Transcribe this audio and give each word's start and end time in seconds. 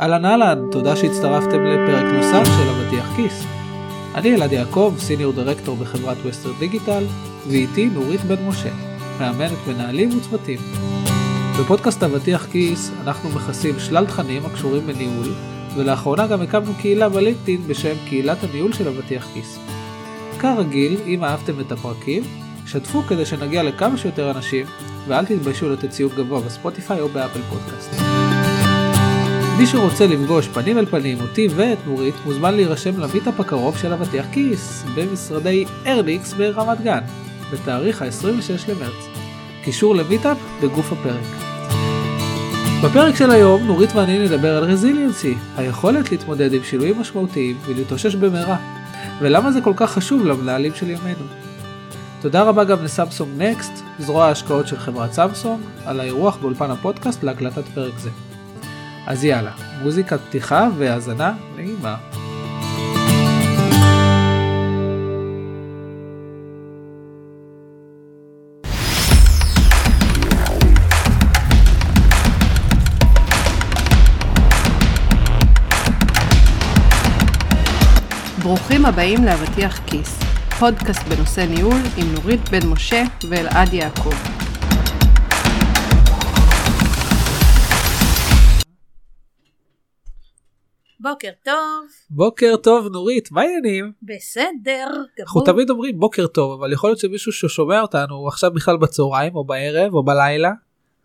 אהלן 0.00 0.24
אהלן, 0.24 0.58
תודה 0.70 0.96
שהצטרפתם 0.96 1.64
לפרק 1.64 2.04
נוסף 2.04 2.44
של 2.44 2.68
אבטיח 2.68 3.16
כיס. 3.16 3.44
אני 4.14 4.34
אלעד 4.34 4.52
יעקב, 4.52 4.94
סיניור 4.98 5.32
דירקטור 5.32 5.76
בחברת 5.76 6.16
ווסטר 6.24 6.52
דיגיטל, 6.58 7.04
ואיתי 7.48 7.86
נורית 7.86 8.20
בן 8.20 8.46
משה, 8.48 8.68
מאמנת 9.20 9.58
מנהלים 9.68 10.18
וצוותים. 10.18 10.58
בפודקאסט 11.60 12.02
אבטיח 12.02 12.46
כיס 12.46 12.90
אנחנו 13.02 13.30
מכסים 13.30 13.74
שלל 13.78 14.06
תכנים 14.06 14.46
הקשורים 14.46 14.86
בניהול, 14.86 15.28
ולאחרונה 15.76 16.26
גם 16.26 16.42
הקמנו 16.42 16.72
קהילה 16.80 17.08
בלינקדאין 17.08 17.60
בשם 17.66 17.94
קהילת 18.08 18.38
הניהול 18.44 18.72
של 18.72 18.88
אבטיח 18.88 19.26
כיס. 19.34 19.58
כרגיל, 20.38 20.96
אם 21.06 21.24
אהבתם 21.24 21.60
את 21.60 21.72
הפרקים, 21.72 22.22
שתפו 22.66 23.02
כדי 23.02 23.26
שנגיע 23.26 23.62
לכמה 23.62 23.96
שיותר 23.96 24.30
אנשים, 24.30 24.66
ואל 25.08 25.24
תתביישו 25.24 25.68
לתת 25.68 25.90
ציון 25.90 26.10
גבוה 26.16 26.40
ב 26.40 26.48
Spotify 26.48 27.00
או 27.00 27.08
ב 27.08 27.13
Apple 27.13 27.40
Podcast. 27.42 28.15
מי 29.58 29.66
שרוצה 29.66 30.06
לפגוש 30.06 30.48
פנים 30.48 30.78
אל 30.78 30.86
פנים 30.86 31.20
אותי 31.20 31.48
ואת 31.56 31.78
נורית 31.86 32.14
מוזמן 32.24 32.54
להירשם 32.54 33.00
ל 33.00 33.06
meetup 33.06 33.40
הקרוב 33.40 33.78
של 33.78 33.92
אבטיח 33.92 34.26
כיס 34.32 34.84
במשרדי 34.94 35.64
ארליקס 35.86 36.32
ברמת 36.32 36.80
גן 36.80 37.00
בתאריך 37.52 38.02
ה-26 38.02 38.70
למרץ. 38.70 39.08
קישור 39.64 39.94
ל 39.94 40.00
meetup 40.00 40.36
בגוף 40.62 40.92
הפרק. 40.92 41.24
בפרק 42.84 43.16
של 43.16 43.30
היום 43.30 43.66
נורית 43.66 43.90
ואני 43.94 44.18
נדבר 44.18 44.56
על 44.56 44.64
resiliency, 44.64 45.34
היכולת 45.56 46.12
להתמודד 46.12 46.52
עם 46.52 46.64
שינויים 46.64 47.00
משמעותיים 47.00 47.56
ולהתאושש 47.66 48.14
במהרה, 48.14 48.56
ולמה 49.20 49.52
זה 49.52 49.60
כל 49.60 49.72
כך 49.76 49.90
חשוב 49.90 50.26
למנהלים 50.26 50.74
של 50.74 50.90
ימינו. 50.90 51.24
תודה 52.20 52.42
רבה 52.42 52.64
גם 52.64 52.84
לסמסונג 52.84 53.42
נקסט, 53.42 53.82
זרוע 53.98 54.26
ההשקעות 54.26 54.68
של 54.68 54.78
חברת 54.78 55.12
סמסונג, 55.12 55.60
על 55.84 56.00
האירוח 56.00 56.36
באולפן 56.36 56.70
הפודקאסט 56.70 57.22
להקלטת 57.22 57.64
פרק 57.74 57.98
זה. 57.98 58.10
אז 59.06 59.24
יאללה, 59.24 59.50
מוזיקת 59.82 60.20
פתיחה 60.28 60.68
והאזנה 60.78 61.32
נעימה. 61.56 61.96
ברוכים 78.42 78.86
הבאים 78.86 79.24
לאבטיח 79.24 79.80
כיס, 79.86 80.18
פודקאסט 80.58 81.02
בנושא 81.08 81.40
ניהול 81.40 81.80
עם 81.96 82.12
נורית 82.12 82.48
בן 82.48 82.66
משה 82.66 83.02
ואלעד 83.30 83.72
יעקב. 83.72 84.45
בוקר 91.10 91.30
טוב, 91.44 91.86
בוקר 92.10 92.56
טוב 92.56 92.88
נורית, 92.92 93.32
מה 93.32 93.42
העניינים? 93.42 93.92
בסדר, 94.02 94.86
אנחנו 95.20 95.40
גמור. 95.40 95.46
תמיד 95.46 95.70
אומרים 95.70 96.00
בוקר 96.00 96.26
טוב, 96.26 96.60
אבל 96.60 96.72
יכול 96.72 96.90
להיות 96.90 96.98
שמישהו 96.98 97.32
ששומע 97.32 97.80
אותנו 97.80 98.14
הוא 98.14 98.28
עכשיו 98.28 98.50
בכלל 98.50 98.76
בצהריים 98.76 99.36
או 99.36 99.44
בערב 99.44 99.94
או 99.94 100.04
בלילה, 100.04 100.50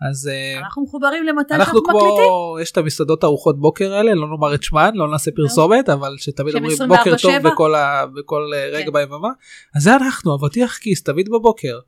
אז 0.09 0.27
אה, 0.27 0.59
אנחנו 0.59 0.83
מחוברים 0.83 1.23
למתי 1.23 1.53
אנחנו 1.53 1.65
שאנחנו 1.65 1.81
מקליטים. 1.81 2.25
כמו, 2.27 2.57
יש 2.61 2.71
את 2.71 2.77
המסעדות 2.77 3.23
ארוחות 3.23 3.59
בוקר 3.59 3.93
האלה, 3.93 4.13
לא 4.13 4.27
נאמר 4.27 4.53
את 4.55 4.63
שמן, 4.63 4.91
לא 4.95 5.11
נעשה 5.11 5.31
פרסומת, 5.35 5.89
אבל 5.89 6.15
שתמיד 6.17 6.55
אומרים 6.55 6.77
בוקר 6.87 7.17
טוב 7.21 7.31
24/7? 7.31 7.51
בכל, 7.51 7.75
ה, 7.75 8.05
בכל 8.05 8.51
אה, 8.55 8.69
רגע 8.71 8.85
כן. 8.85 8.93
ביממה, 8.93 9.29
אז 9.75 9.83
זה 9.83 9.95
אנחנו, 9.95 10.35
אבטיח 10.35 10.77
כיס, 10.77 11.03
תמיד 11.03 11.29
בבוקר. 11.29 11.79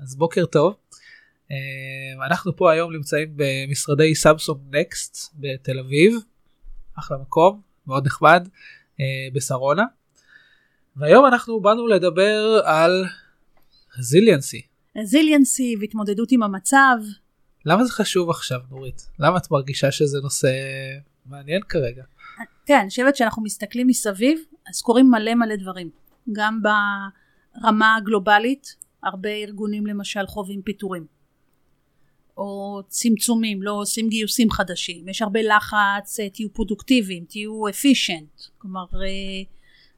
אז 0.00 0.16
בוקר 0.16 0.46
טוב. 0.46 0.74
אה, 1.50 2.26
אנחנו 2.26 2.56
פה 2.56 2.72
היום 2.72 2.92
נמצאים 2.92 3.28
במשרדי 3.36 4.14
סמסונג 4.14 4.58
נקסט 4.70 5.34
בתל 5.34 5.78
אביב, 5.78 6.18
אחלה 6.98 7.18
מקום, 7.18 7.60
מאוד 7.86 8.06
נחמד, 8.06 8.48
אה, 9.00 9.04
בשרונה. 9.32 9.84
והיום 10.96 11.26
אנחנו 11.26 11.60
באנו 11.60 11.86
לדבר 11.86 12.60
על 12.64 13.04
רזיליאנסי. 13.98 14.62
רזיליאנסי 14.96 15.76
והתמודדות 15.80 16.32
עם 16.32 16.42
המצב. 16.42 16.96
למה 17.64 17.84
זה 17.84 17.92
חשוב 17.92 18.30
עכשיו 18.30 18.60
נורית? 18.70 19.08
למה 19.18 19.38
את 19.38 19.50
מרגישה 19.50 19.92
שזה 19.92 20.18
נושא 20.22 20.48
מעניין 21.26 21.60
כרגע? 21.68 22.02
תראה, 22.64 22.80
אני 22.80 22.88
חושבת 22.88 23.16
שאנחנו 23.16 23.42
מסתכלים 23.42 23.86
מסביב, 23.86 24.38
אז 24.68 24.80
קורים 24.80 25.10
מלא 25.10 25.34
מלא 25.34 25.56
דברים. 25.56 25.90
גם 26.32 26.60
ברמה 26.62 27.96
הגלובלית, 27.96 28.76
הרבה 29.02 29.28
ארגונים 29.28 29.86
למשל 29.86 30.26
חווים 30.26 30.62
פיטורים. 30.62 31.06
או 32.42 32.82
צמצומים, 32.88 33.62
לא 33.62 33.72
עושים 33.72 34.08
גיוסים 34.08 34.50
חדשים, 34.50 35.08
יש 35.08 35.22
הרבה 35.22 35.40
לחץ, 35.42 36.20
אה, 36.20 36.28
תהיו 36.30 36.52
פרודוקטיביים, 36.52 37.24
תהיו 37.28 37.68
אפישנט, 37.68 38.40
כלומר 38.58 38.84
אה, 38.94 39.42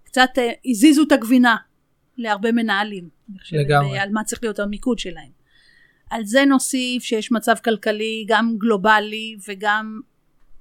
קצת 0.04 0.30
אה, 0.38 0.50
הזיזו 0.66 1.02
את 1.02 1.12
הגבינה 1.12 1.56
להרבה 2.16 2.52
מנהלים, 2.52 3.08
לגמרי. 3.52 3.98
על 3.98 4.10
מה 4.12 4.24
צריך 4.24 4.42
להיות 4.42 4.58
המיקוד 4.58 4.98
שלהם. 4.98 5.30
על 6.10 6.24
זה 6.24 6.44
נוסיף 6.44 7.02
שיש 7.02 7.32
מצב 7.32 7.54
כלכלי 7.64 8.24
גם 8.28 8.56
גלובלי 8.58 9.36
וגם 9.48 10.00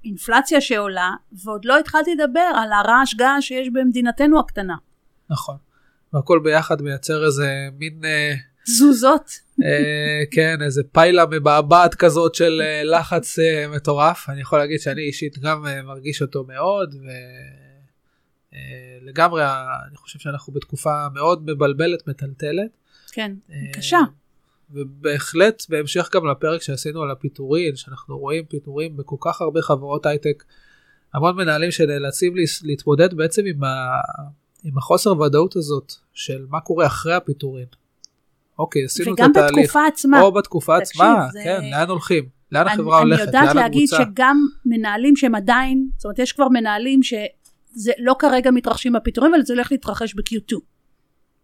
אינפלציה 0.04 0.60
שעולה, 0.60 1.10
ועוד 1.32 1.64
לא 1.64 1.78
התחלתי 1.78 2.14
לדבר 2.14 2.50
על 2.54 2.72
הרעש 2.72 3.14
געש 3.14 3.48
שיש 3.48 3.68
במדינתנו 3.72 4.40
הקטנה. 4.40 4.76
נכון. 5.30 5.56
והכל 6.12 6.40
ביחד 6.44 6.82
מייצר 6.82 7.26
איזה 7.26 7.68
מין, 7.78 8.00
תזוזות. 8.64 9.43
אה, 9.62 10.22
כן, 10.30 10.62
איזה 10.62 10.82
פיילה 10.92 11.26
מבעבעת 11.26 11.94
כזאת 11.94 12.34
של 12.34 12.62
אה, 12.64 12.84
לחץ 12.84 13.38
אה, 13.38 13.68
מטורף. 13.68 14.28
אני 14.28 14.40
יכול 14.40 14.58
להגיד 14.58 14.80
שאני 14.80 15.02
אישית 15.02 15.38
גם 15.38 15.64
מרגיש 15.84 16.22
אותו 16.22 16.44
מאוד, 16.44 16.94
ולגמרי 19.02 19.44
אני 19.88 19.96
חושב 19.96 20.18
שאנחנו 20.18 20.52
בתקופה 20.52 21.08
מאוד 21.14 21.50
מבלבלת, 21.50 22.08
מטלטלת. 22.08 22.70
כן, 23.12 23.32
קשה. 23.72 24.00
ובהחלט 24.70 25.62
בהמשך 25.68 26.10
גם 26.14 26.26
לפרק 26.26 26.62
שעשינו 26.62 27.02
על 27.02 27.10
הפיטורין, 27.10 27.76
שאנחנו 27.76 28.18
רואים 28.18 28.44
פיטורים 28.44 28.96
בכל 28.96 29.16
כך 29.20 29.40
הרבה 29.40 29.62
חברות 29.62 30.06
הייטק, 30.06 30.44
המון 31.14 31.36
מנהלים 31.36 31.70
שנאלצים 31.70 32.34
להתמודד 32.62 33.14
בעצם 33.14 33.42
עם, 33.46 33.64
ה... 33.64 34.00
עם 34.64 34.78
החוסר 34.78 35.20
ודאות 35.20 35.56
הזאת 35.56 35.92
של 36.12 36.46
מה 36.48 36.60
קורה 36.60 36.86
אחרי 36.86 37.14
הפיטורין. 37.14 37.66
אוקיי, 38.58 38.84
עשינו 38.84 39.14
את 39.14 39.20
וגם 39.20 39.30
התהליך. 39.30 39.58
בתקופה 39.58 39.86
עצמה. 39.86 40.20
או 40.20 40.32
בתקופה 40.32 40.80
תקשיב, 40.80 41.02
עצמה, 41.02 41.26
זה- 41.32 41.40
כן, 41.44 41.60
לאן 41.70 41.88
הולכים? 41.90 42.24
לאן 42.52 42.62
אני- 42.62 42.72
החברה 42.72 42.98
הולכת? 42.98 43.20
אני 43.20 43.26
יודעת 43.26 43.46
לאן 43.46 43.56
להגיד 43.56 43.88
הקבוצה? 43.92 44.10
שגם 44.12 44.46
מנהלים 44.66 45.16
שהם 45.16 45.34
עדיין, 45.34 45.88
זאת 45.96 46.04
אומרת 46.04 46.18
יש 46.18 46.32
כבר 46.32 46.48
מנהלים 46.48 47.02
שזה 47.02 47.92
לא 47.98 48.16
כרגע 48.18 48.50
מתרחשים 48.50 48.96
הפיטורים, 48.96 49.34
אבל 49.34 49.42
זה 49.44 49.54
הולך 49.54 49.72
להתרחש 49.72 50.14
ב-Q2. 50.14 50.56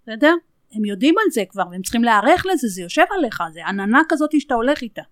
בסדר? 0.03 0.35
הם 0.73 0.85
יודעים 0.85 1.15
על 1.25 1.31
זה 1.31 1.43
כבר, 1.49 1.63
והם 1.71 1.83
צריכים 1.83 2.05
להיערך 2.05 2.47
לזה, 2.53 2.69
זה 2.69 2.83
יושב 2.83 3.05
עליך, 3.19 3.43
זה 3.53 3.67
עננה 3.67 4.03
כזאת 4.09 4.31
שאתה 4.41 4.55
הולך 4.55 4.83
איתה. 4.83 5.03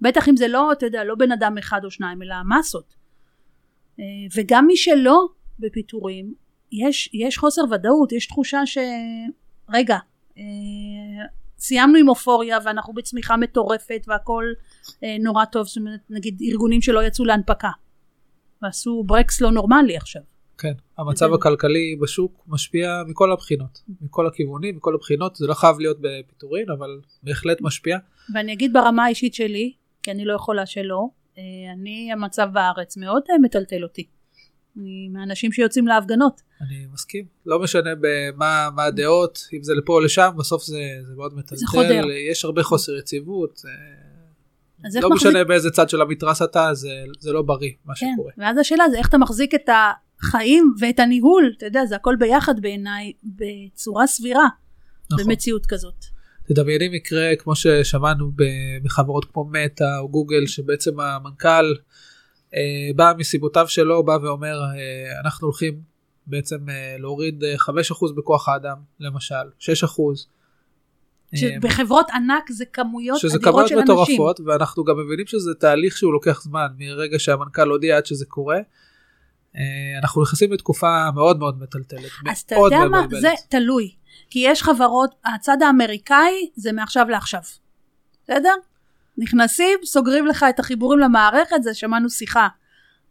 בטח 0.00 0.28
אם 0.28 0.36
זה 0.36 0.48
לא, 0.48 0.72
אתה 0.72 0.86
יודע, 0.86 1.04
לא 1.04 1.14
בן 1.14 1.32
אדם 1.32 1.58
אחד 1.58 1.80
או 1.84 1.90
שניים, 1.90 2.22
אלא 2.22 2.34
מסות. 2.58 2.94
אה, 4.00 4.04
וגם 4.36 4.66
מי 4.66 4.76
שלא 4.76 5.28
בפיטורים, 5.58 6.34
יש, 6.72 7.10
יש 7.14 7.38
חוסר 7.38 7.62
ודאות, 7.70 8.12
יש 8.12 8.26
תחושה 8.26 8.66
ש... 8.66 8.78
רגע, 9.68 9.96
אה, 10.38 10.42
סיימנו 11.62 11.98
עם 11.98 12.08
אופוריה 12.08 12.58
ואנחנו 12.64 12.92
בצמיחה 12.92 13.36
מטורפת 13.36 14.04
והכל 14.08 14.44
אה, 15.04 15.16
נורא 15.20 15.44
טוב, 15.44 15.66
זאת 15.66 15.76
אומרת 15.76 16.00
נגיד 16.10 16.38
ארגונים 16.50 16.82
שלא 16.82 17.02
יצאו 17.04 17.24
להנפקה 17.24 17.70
ועשו 18.62 19.04
ברקס 19.06 19.40
לא 19.40 19.50
נורמלי 19.50 19.96
עכשיו. 19.96 20.22
כן, 20.58 20.72
המצב 20.98 21.26
וזה- 21.26 21.34
הכלכלי 21.34 21.96
בשוק 22.00 22.44
משפיע 22.48 23.02
מכל 23.08 23.32
הבחינות, 23.32 23.82
מכל 24.00 24.26
הכיוונים, 24.26 24.76
מכל 24.76 24.94
הבחינות, 24.94 25.36
זה 25.36 25.46
לא 25.46 25.54
חייב 25.54 25.78
להיות 25.78 25.96
בפיטורין, 26.00 26.70
אבל 26.70 27.00
בהחלט 27.22 27.60
משפיע. 27.60 27.98
ואני 28.34 28.52
אגיד 28.52 28.72
ברמה 28.72 29.04
האישית 29.04 29.34
שלי, 29.34 29.72
כי 30.02 30.10
אני 30.10 30.24
לא 30.24 30.34
יכולה 30.34 30.66
שלא, 30.66 31.06
אה, 31.38 31.42
אני 31.72 32.12
המצב 32.12 32.48
בארץ 32.52 32.96
מאוד 32.96 33.22
אה, 33.30 33.38
מטלטל 33.42 33.82
אותי. 33.82 34.06
אני 34.76 35.08
מהאנשים 35.12 35.52
שיוצאים 35.52 35.86
להפגנות. 35.86 36.40
אני 36.60 36.86
מסכים, 36.92 37.24
לא 37.46 37.58
משנה 37.58 37.90
במה 38.00 38.68
מה 38.74 38.84
הדעות, 38.84 39.48
אם 39.52 39.62
זה 39.62 39.74
לפה 39.74 39.92
או 39.92 40.00
לשם, 40.00 40.30
בסוף 40.38 40.64
זה, 40.64 40.78
זה 41.02 41.14
מאוד 41.16 41.34
מטלטל, 41.34 41.56
זה 41.56 41.66
חודר. 41.66 42.04
יש 42.30 42.44
הרבה 42.44 42.62
חוסר 42.62 42.92
יציבות, 42.98 43.62
אה, 43.64 43.70
לא 45.00 45.10
מחזיק... 45.10 45.28
משנה 45.28 45.44
באיזה 45.44 45.70
צד 45.70 45.88
של 45.88 46.00
המתרס 46.00 46.42
אתה, 46.42 46.74
זה, 46.74 46.88
זה 47.18 47.32
לא 47.32 47.42
בריא 47.42 47.70
מה 47.84 47.94
כן, 47.94 48.06
שקורה. 48.14 48.32
ואז 48.38 48.58
השאלה 48.58 48.84
זה 48.90 48.98
איך 48.98 49.08
אתה 49.08 49.18
מחזיק 49.18 49.54
את 49.54 49.68
החיים 50.22 50.74
ואת 50.80 51.00
הניהול, 51.00 51.52
אתה 51.56 51.66
יודע, 51.66 51.86
זה 51.86 51.96
הכל 51.96 52.16
ביחד 52.18 52.60
בעיניי, 52.60 53.12
בצורה 53.24 54.06
סבירה, 54.06 54.48
נכון. 55.12 55.24
במציאות 55.24 55.66
כזאת. 55.66 56.04
תדמייני 56.48 56.88
מקרה 56.88 57.36
כמו 57.38 57.56
ששמענו 57.56 58.32
בחברות 58.82 59.24
כמו 59.24 59.44
מטא 59.44 59.98
או 59.98 60.08
גוגל, 60.08 60.46
שבעצם 60.46 61.00
המנכ"ל 61.00 61.74
בא 62.96 63.12
מסיבותיו 63.18 63.68
שלו, 63.68 64.02
בא 64.02 64.18
ואומר, 64.22 64.60
אה, 64.62 65.20
אנחנו 65.24 65.46
הולכים 65.46 65.80
בעצם 66.26 66.68
אה, 66.68 66.96
להוריד 66.98 67.44
אה, 67.44 67.54
5% 67.56 68.12
בכוח 68.16 68.48
האדם, 68.48 68.76
למשל, 69.00 69.34
6%. 69.58 70.26
שבחברות 71.34 72.06
ענק 72.10 72.50
זה 72.50 72.64
כמויות 72.64 73.18
שזה 73.18 73.36
אדירות 73.36 73.44
כמויות 73.52 73.68
של 73.68 73.78
אנשים. 73.78 74.14
מטורפות, 74.14 74.40
ואנחנו 74.46 74.84
גם 74.84 74.98
מבינים 74.98 75.26
שזה 75.26 75.54
תהליך 75.54 75.96
שהוא 75.96 76.12
לוקח 76.12 76.42
זמן, 76.42 76.66
מרגע 76.78 77.18
שהמנכ"ל 77.18 77.68
הודיע 77.68 77.96
עד 77.96 78.06
שזה 78.06 78.26
קורה. 78.26 78.58
אה, 79.56 79.62
אנחנו 80.02 80.22
נכנסים 80.22 80.52
לתקופה 80.52 81.10
מאוד 81.14 81.38
מאוד 81.38 81.62
מטלטלת, 81.62 82.10
אז 82.30 82.40
אתה 82.40 82.54
מאוד 82.54 82.72
יודע 82.72 82.84
מה? 82.88 83.02
מבלבלת. 83.02 83.20
זה 83.20 83.28
תלוי. 83.48 83.94
כי 84.30 84.38
יש 84.38 84.62
חברות, 84.62 85.14
הצד 85.24 85.56
האמריקאי 85.62 86.50
זה 86.56 86.72
מעכשיו 86.72 87.06
לעכשיו. 87.08 87.42
בסדר? 88.24 88.54
נכנסים, 89.18 89.78
סוגרים 89.84 90.26
לך 90.26 90.46
את 90.48 90.60
החיבורים 90.60 90.98
למערכת, 90.98 91.62
זה 91.62 91.74
שמענו 91.74 92.10
שיחה 92.10 92.48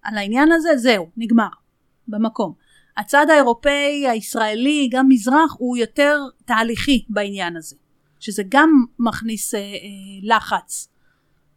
על 0.02 0.18
העניין 0.18 0.52
הזה, 0.52 0.78
זהו, 0.78 1.10
נגמר. 1.18 1.50
במקום. 2.08 2.54
הצד 2.98 3.26
האירופאי, 3.30 4.08
הישראלי, 4.08 4.90
גם 4.92 5.06
מזרח, 5.10 5.56
הוא 5.58 5.78
יותר 5.78 6.20
תהליכי 6.46 7.06
בעניין 7.10 7.58
הזה. 7.58 7.76
שזה 8.22 8.44
גם 8.50 8.70
מכניס 9.00 9.56
אה, 9.56 9.60
אה, 9.60 9.66
לחץ 10.24 10.88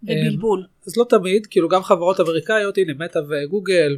ובלבול. 0.02 0.66
אז 0.86 0.96
לא 0.96 1.06
תמיד, 1.08 1.46
כאילו 1.46 1.68
גם 1.68 1.82
חברות 1.82 2.20
אמריקאיות, 2.20 2.78
הנה 2.78 2.92
מטא 2.94 3.18
וגוגל 3.28 3.96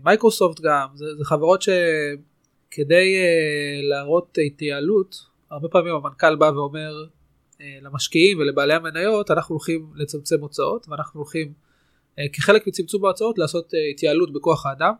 ומייקרוסופט 0.00 0.60
גם, 0.60 0.88
זה, 0.94 1.04
זה 1.18 1.24
חברות 1.24 1.62
שכדי 1.62 3.16
uh, 3.16 3.88
להראות 3.88 4.38
התייעלות, 4.46 5.16
הרבה 5.50 5.68
פעמים 5.68 5.94
המנכ"ל 5.94 6.36
בא 6.36 6.50
ואומר 6.54 7.04
למשקיעים 7.60 8.38
ולבעלי 8.38 8.74
המניות, 8.74 9.30
אנחנו 9.30 9.54
הולכים 9.54 9.90
לצמצם 9.94 10.40
הוצאות 10.40 10.86
ואנחנו 10.88 11.20
הולכים 11.20 11.52
uh, 11.52 12.22
כחלק 12.32 12.66
מצמצום 12.66 13.04
ההוצאות 13.04 13.38
לעשות 13.38 13.66
uh, 13.74 13.76
התייעלות 13.94 14.32
בכוח 14.32 14.66
האדם. 14.66 14.92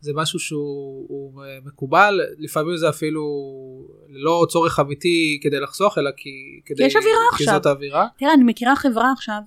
זה 0.00 0.12
משהו 0.14 0.38
שהוא 0.38 1.06
הוא, 1.08 1.42
מקובל, 1.64 2.20
לפעמים 2.38 2.76
זה 2.76 2.88
אפילו 2.88 3.22
לא 4.08 4.46
צורך 4.48 4.80
אמיתי 4.80 5.40
כדי 5.42 5.60
לחסוך, 5.60 5.98
אלא 5.98 6.10
כי, 6.16 6.30
כדי, 6.64 6.84
יש 6.84 6.96
אווירה 6.96 7.18
כי 7.36 7.44
עכשיו. 7.44 7.54
זאת 7.54 7.66
האווירה. 7.66 8.06
תראה, 8.18 8.34
אני 8.34 8.44
מכירה 8.44 8.76
חברה 8.76 9.12
עכשיו, 9.12 9.40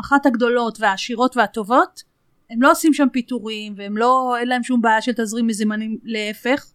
אחת 0.00 0.26
הגדולות 0.26 0.80
והעשירות 0.80 1.36
והטובות, 1.36 2.02
הם 2.50 2.62
לא 2.62 2.70
עושים 2.70 2.94
שם 2.94 3.06
פיטורים, 3.12 3.74
והם 3.76 3.96
לא, 3.96 4.36
אין 4.40 4.48
להם 4.48 4.62
שום 4.62 4.82
בעיה 4.82 5.02
של 5.02 5.12
תזרים 5.12 5.46
מזומנים, 5.46 5.98
להפך, 6.04 6.66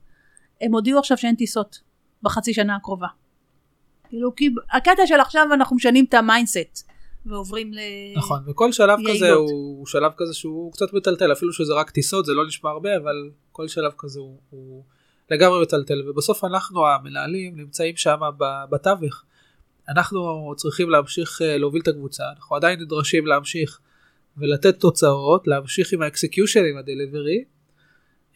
הם 0.62 0.74
הודיעו 0.74 1.00
עכשיו 1.00 1.18
שאין 1.18 1.36
טיסות 1.36 1.80
בחצי 2.24 2.54
שנה 2.54 2.76
הקרובה. 2.76 3.08
כאילו, 4.12 4.36
כי 4.36 4.50
הקטע 4.72 5.08
של 5.08 5.20
עכשיו 5.20 5.48
אנחנו 5.54 5.76
משנים 5.76 6.06
את 6.10 6.14
ה 6.14 6.22
mindset, 6.22 6.90
ועוברים 7.26 7.74
ל... 7.74 7.80
נכון, 8.16 8.40
וכל 8.48 8.72
שלב 8.72 9.00
יעילות. 9.00 9.16
כזה 9.16 9.32
הוא, 9.32 9.50
הוא 9.78 9.88
שלב 9.88 10.12
כזה 10.18 10.34
שהוא 10.34 10.74
קצת 10.74 10.94
מטלטל, 10.94 11.32
אפילו 11.32 11.54
שזה 11.54 11.74
רק 11.74 11.90
טיסות, 11.90 12.26
זה 12.26 12.34
לא 12.34 12.48
נשמע 12.48 12.70
הרבה, 12.70 12.98
אבל 12.98 13.30
כל 13.52 13.68
שלב 13.68 13.92
כזה 13.98 14.20
הוא, 14.20 14.38
הוא 14.50 14.84
לגמרי 15.32 15.62
מטלטל, 15.62 16.10
ובסוף 16.10 16.44
אנחנו 16.44 16.88
המנהלים 16.88 17.56
נמצאים 17.56 17.96
שם 17.96 18.20
בתווך. 18.70 19.24
אנחנו 19.90 20.54
צריכים 20.56 20.90
להמשיך 20.90 21.42
אה, 21.42 21.58
להוביל 21.58 21.82
את 21.82 21.88
הקבוצה, 21.88 22.24
אנחנו 22.36 22.56
עדיין 22.56 22.80
נדרשים 22.80 23.28
להמשיך 23.28 23.80
ולתת 24.38 24.80
תוצאות, 24.80 25.48
להמשיך 25.48 25.94
עם 25.94 26.02
ה 26.02 26.07
execution, 26.07 26.66
עם 26.66 26.78
ה 26.78 26.84
delivery, 26.84 27.44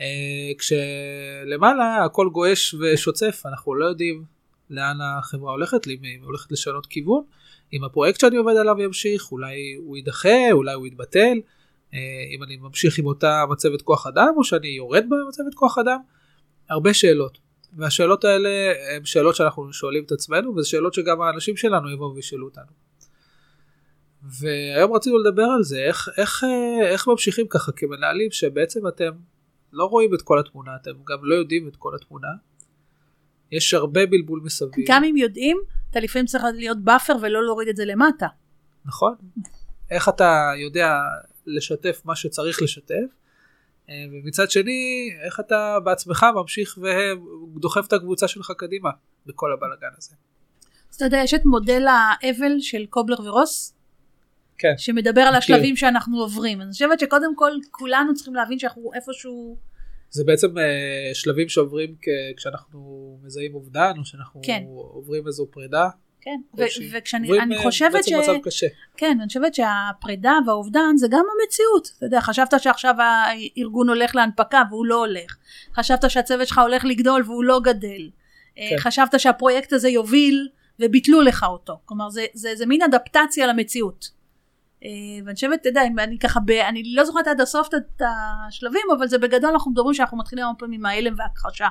אה, 0.01 0.51
כשלמעלה 0.57 2.03
הכל 2.05 2.29
גועש 2.29 2.73
ושוצף, 2.73 3.43
אנחנו 3.45 3.75
לא 3.75 3.85
יודעים 3.85 4.34
לאן 4.69 4.97
החברה 5.01 5.51
הולכת, 5.51 5.87
אם 5.87 6.03
היא 6.03 6.19
הולכת 6.23 6.51
לשנות 6.51 6.85
כיוון, 6.85 7.23
אם 7.73 7.83
הפרויקט 7.83 8.19
שאני 8.19 8.37
עובד 8.37 8.55
עליו 8.55 8.81
ימשיך, 8.81 9.31
אולי 9.31 9.75
הוא 9.77 9.97
יידחה, 9.97 10.51
אולי 10.51 10.73
הוא 10.73 10.87
יתבטל, 10.87 11.37
אה, 11.93 11.99
אם 12.35 12.43
אני 12.43 12.57
ממשיך 12.57 12.99
עם 12.99 13.05
אותה 13.05 13.43
מצבת 13.49 13.81
כוח 13.81 14.07
אדם, 14.07 14.33
או 14.37 14.43
שאני 14.43 14.67
יורד 14.67 15.05
במצבת 15.09 15.53
כוח 15.55 15.77
אדם, 15.77 15.99
הרבה 16.69 16.93
שאלות. 16.93 17.37
והשאלות 17.77 18.25
האלה 18.25 18.49
הן 18.95 19.05
שאלות 19.05 19.35
שאנחנו 19.35 19.73
שואלים 19.73 20.03
את 20.03 20.11
עצמנו, 20.11 20.55
וזה 20.55 20.69
שאלות 20.69 20.93
שגם 20.93 21.21
האנשים 21.21 21.57
שלנו 21.57 21.91
יבואו 21.91 22.15
וישאלו 22.15 22.45
אותנו. 22.45 22.71
והיום 24.23 24.93
רצינו 24.93 25.17
לדבר 25.17 25.43
על 25.43 25.63
זה, 25.63 25.77
איך, 25.77 26.09
איך, 26.17 26.43
אה, 26.43 26.87
איך 26.89 27.07
ממשיכים 27.07 27.47
ככה 27.47 27.71
כמנהלים, 27.71 28.31
שבעצם 28.31 28.87
אתם 28.87 29.11
לא 29.73 29.85
רואים 29.85 30.13
את 30.13 30.21
כל 30.21 30.39
התמונה, 30.39 30.71
אתם 30.81 30.91
גם 31.07 31.17
לא 31.21 31.35
יודעים 31.35 31.67
את 31.67 31.75
כל 31.75 31.95
התמונה. 31.95 32.27
יש 33.51 33.73
הרבה 33.73 34.05
בלבול 34.05 34.41
מסביב. 34.43 34.85
גם 34.87 35.03
אם 35.03 35.17
יודעים, 35.17 35.57
אתה 35.91 35.99
לפעמים 35.99 36.25
צריך 36.25 36.43
להיות 36.53 36.79
buffer 36.83 37.13
ולא 37.21 37.43
להוריד 37.43 37.67
את 37.67 37.75
זה 37.75 37.85
למטה. 37.85 38.27
נכון? 38.85 39.15
איך 39.91 40.09
אתה 40.09 40.51
יודע 40.57 40.99
לשתף 41.45 42.01
מה 42.05 42.15
שצריך 42.15 42.61
לשתף, 42.61 43.05
אה, 43.89 43.95
ומצד 44.11 44.51
שני, 44.51 45.09
איך 45.25 45.39
אתה 45.39 45.77
בעצמך 45.83 46.25
ממשיך 46.35 46.77
ודוחף 47.55 47.87
את 47.87 47.93
הקבוצה 47.93 48.27
שלך 48.27 48.51
קדימה 48.57 48.89
בכל 49.25 49.53
הבלאגן 49.53 49.95
הזה. 49.97 50.15
אז 50.89 50.95
אתה 50.95 51.05
יודע, 51.05 51.17
יש 51.23 51.33
את 51.33 51.45
מודל 51.45 51.85
האבל 51.87 52.59
של 52.59 52.85
קובלר 52.85 53.21
רוס, 53.21 53.73
כן. 54.57 54.73
שמדבר 54.77 55.21
על. 55.21 55.35
השלבים 55.35 55.75
שאנחנו 55.75 56.19
עוברים. 56.19 56.61
אני 56.61 56.71
חושבת 56.71 56.99
שקודם 56.99 57.35
כל 57.35 57.51
כולנו 57.71 58.13
צריכים 58.13 58.35
להבין 58.35 58.59
שאנחנו 58.59 58.91
איפשהו... 58.93 59.57
זה 60.15 60.23
בעצם 60.23 60.57
אה, 60.57 61.11
שלבים 61.13 61.49
שעוברים 61.49 61.95
כשאנחנו 62.37 62.79
מזהים 63.23 63.55
אובדן, 63.55 63.91
או 63.97 64.05
שאנחנו 64.05 64.41
כן. 64.43 64.63
עוברים 64.67 65.27
איזו 65.27 65.47
פרידה. 65.51 65.89
כן. 66.21 66.39
וכשאני 66.91 67.27
עוברים, 67.27 67.41
אני 67.41 67.57
אה, 67.57 67.63
חושבת 67.63 68.03
ש... 68.03 68.13
בעצם 68.13 68.19
מצב 68.19 68.43
קשה. 68.43 68.67
כן, 68.97 69.17
אני 69.19 69.27
חושבת 69.27 69.55
שהפרידה 69.55 70.33
והאובדן 70.47 70.97
זה 70.97 71.07
גם 71.11 71.25
המציאות. 71.41 71.91
אתה 71.97 72.05
יודע, 72.05 72.21
חשבת 72.21 72.53
שעכשיו 72.57 72.95
הארגון 72.99 73.89
הולך 73.89 74.15
להנפקה 74.15 74.63
והוא 74.69 74.85
לא 74.85 74.95
הולך. 75.05 75.37
חשבת 75.75 76.11
שהצוות 76.11 76.47
שלך 76.47 76.57
הולך 76.57 76.85
לגדול 76.85 77.23
והוא 77.25 77.43
לא 77.43 77.59
גדל. 77.63 78.09
אה, 78.57 78.67
כן. 78.69 78.77
חשבת 78.77 79.19
שהפרויקט 79.19 79.73
הזה 79.73 79.89
יוביל 79.89 80.47
וביטלו 80.79 81.21
לך 81.21 81.45
אותו. 81.49 81.79
כלומר, 81.85 82.09
זה, 82.09 82.25
זה, 82.33 82.55
זה 82.55 82.65
מין 82.65 82.81
אדפטציה 82.81 83.47
למציאות. 83.47 84.09
אה, 84.85 85.25
ואני 85.25 85.35
חושבת, 85.35 85.61
אתה 85.61 85.69
יודע, 85.69 85.81
אם 85.87 85.99
אני 85.99 86.19
ככה, 86.19 86.39
ב, 86.39 86.51
אני 86.51 86.83
לא 86.95 87.05
זוכרת 87.05 87.27
עד 87.27 87.41
הסוף 87.41 87.67
את 87.67 88.01
השלבים, 88.47 88.81
אבל 88.97 89.07
זה 89.07 89.17
בגדול 89.17 89.49
אנחנו 89.49 89.71
מדברים 89.71 89.93
שאנחנו 89.93 90.17
מתחילים 90.17 90.45
הרבה 90.45 90.59
פעמים 90.59 90.79
עם 90.79 90.85
ההלם 90.85 91.15
וההכחשה 91.17 91.67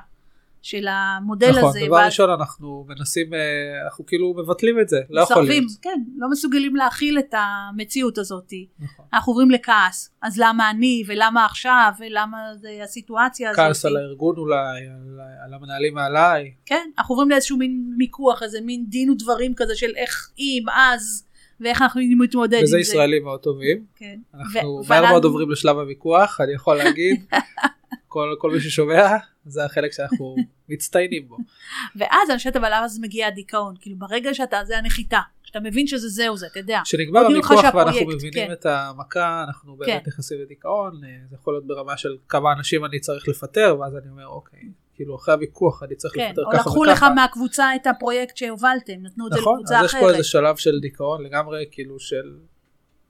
של 0.65 0.87
המודל 0.89 1.51
נכון, 1.51 1.65
הזה. 1.69 1.81
דבר 1.87 1.95
ואז 1.95 2.07
ראשון 2.07 2.31
אנחנו 2.31 2.87
מנסים, 2.89 3.35
אה, 3.35 3.39
אנחנו 3.85 4.07
כאילו 4.07 4.35
מבטלים 4.35 4.81
את 4.81 4.89
זה, 4.89 5.01
לא 5.11 5.21
יכול 5.21 5.37
מסרבים, 5.37 5.63
להיות. 5.63 5.79
כן, 5.83 6.03
לא 6.17 6.31
מסוגלים 6.31 6.77
להכיל 6.77 7.19
את 7.19 7.35
המציאות 7.37 8.19
הזאת. 8.19 8.53
נכון. 8.79 9.05
אנחנו 9.13 9.33
עוברים 9.33 9.51
לכעס, 9.51 10.11
אז 10.23 10.39
למה 10.39 10.71
אני, 10.71 11.03
ולמה 11.07 11.45
עכשיו, 11.45 11.93
ולמה 11.99 12.39
זה 12.55 12.79
הסיטואציה 12.85 13.51
הזאת. 13.51 13.67
כעס 13.67 13.85
על 13.85 13.97
הארגון 13.97 14.37
אולי, 14.37 14.87
על, 14.87 15.21
על 15.45 15.55
המנהלים 15.55 15.95
מעליי. 15.95 16.55
כן, 16.67 16.91
אנחנו 16.99 17.13
עוברים 17.13 17.31
לאיזשהו 17.31 17.57
מין 17.57 17.95
מיקוח, 17.97 18.43
איזה 18.43 18.61
מין 18.61 18.85
דין 18.89 19.11
ודברים 19.11 19.55
כזה 19.57 19.77
של 19.77 19.91
איך 19.97 20.31
אם, 20.39 20.65
אז, 20.75 21.24
ואיך 21.61 21.83
אנחנו 21.83 22.01
מתמודד 22.19 22.59
עם 22.59 22.67
זה. 22.67 22.77
וזה 22.77 22.79
ישראלים 22.79 23.25
מאוד 23.25 23.41
טובים. 23.41 23.85
כן. 23.97 24.19
אנחנו 24.35 24.69
ו- 24.69 24.89
מהר 24.89 25.11
מאוד 25.11 25.25
עוברים 25.25 25.51
לשלב 25.51 25.79
הוויכוח, 25.79 26.41
אני 26.41 26.53
יכול 26.53 26.77
להגיד, 26.77 27.25
כל, 28.09 28.35
כל 28.39 28.51
מי 28.51 28.61
ששומע, 28.61 29.17
זה 29.47 29.65
החלק 29.65 29.93
שאנחנו 29.93 30.37
מצטיינים 30.69 31.29
בו. 31.29 31.37
ואז 31.97 32.31
אני 32.31 32.39
חושבת, 32.39 32.57
אבל 32.57 32.73
אז 32.73 32.99
מגיע 33.01 33.27
הדיכאון, 33.27 33.75
כאילו 33.81 33.97
ברגע 33.99 34.35
שאתה, 34.35 34.61
זה 34.65 34.79
הנחיתה, 34.79 35.21
שאתה 35.43 35.61
מבין 35.61 35.87
שזה 35.87 36.09
זהו 36.09 36.37
זה, 36.37 36.47
אתה 36.47 36.59
יודע. 36.59 36.81
כשנגמר 36.85 37.21
הוויכוח 37.21 37.75
ואנחנו 37.75 38.07
מבינים 38.07 38.47
כן. 38.47 38.53
את 38.53 38.67
המכה, 38.67 39.45
אנחנו 39.49 39.77
באמת 39.77 40.03
כן. 40.03 40.09
נכנסים 40.09 40.41
לדיכאון, 40.41 41.01
אה, 41.05 41.09
זה 41.31 41.37
יכול 41.41 41.55
להיות 41.55 41.67
ברמה 41.67 41.97
של 41.97 42.17
כמה 42.29 42.53
אנשים 42.53 42.85
אני 42.85 43.01
צריך 43.01 43.29
לפטר, 43.29 43.77
ואז 43.81 43.97
אני 43.97 44.11
אומר, 44.11 44.27
אוקיי, 44.27 44.61
כאילו 44.95 45.17
אחרי 45.17 45.35
הוויכוח 45.35 45.83
אני 45.83 45.95
צריך 45.95 46.15
כן, 46.15 46.29
לפטר 46.31 46.43
או 46.43 46.51
ככה 46.53 46.61
לקחו 46.61 46.85
לך 46.85 46.97
וככה. 46.97 47.15
מהקבוצה 47.15 47.75
את 47.75 47.87
הפרויקט 47.87 48.37
שהובלתם, 48.37 49.03
נתנו 49.03 49.27
את 49.27 49.33
זה 49.33 49.39
נכון, 49.41 49.55
לקבוצה 49.55 49.79
אז 49.79 49.85
יש 49.85 49.93
פה 49.93 49.99
אחרת. 49.99 50.11
איזה 50.11 50.25
שלב 50.25 50.57
של 50.57 50.81
דיכאון 50.81 51.23
לגמרי, 51.25 51.65
כאילו 51.71 51.99
של 51.99 52.37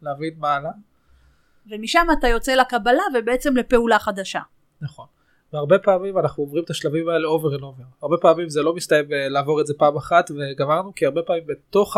להבין 0.03 0.35
מה 0.38 0.55
עלה. 0.55 0.71
ומשם 1.71 2.07
אתה 2.19 2.29
יוצא 2.29 2.55
לקבלה 2.55 3.03
ובעצם 3.14 3.57
לפעולה 3.57 3.99
חדשה. 3.99 4.41
נכון. 4.81 5.07
והרבה 5.53 5.79
פעמים 5.79 6.19
אנחנו 6.19 6.43
עוברים 6.43 6.64
את 6.64 6.71
השלבים 6.71 7.09
האלה 7.09 7.29
over 7.29 7.59
and 7.59 7.62
over. 7.62 7.85
הרבה 8.03 8.17
פעמים 8.17 8.49
זה 8.49 8.62
לא 8.62 8.75
מסתיים 8.75 9.09
בלעבור 9.09 9.61
את 9.61 9.67
זה 9.67 9.75
פעם 9.79 9.97
אחת 9.97 10.31
וגמרנו, 10.31 10.95
כי 10.95 11.07
הרבה 11.07 11.23
פעמים 11.23 11.43
בתוך 11.47 11.97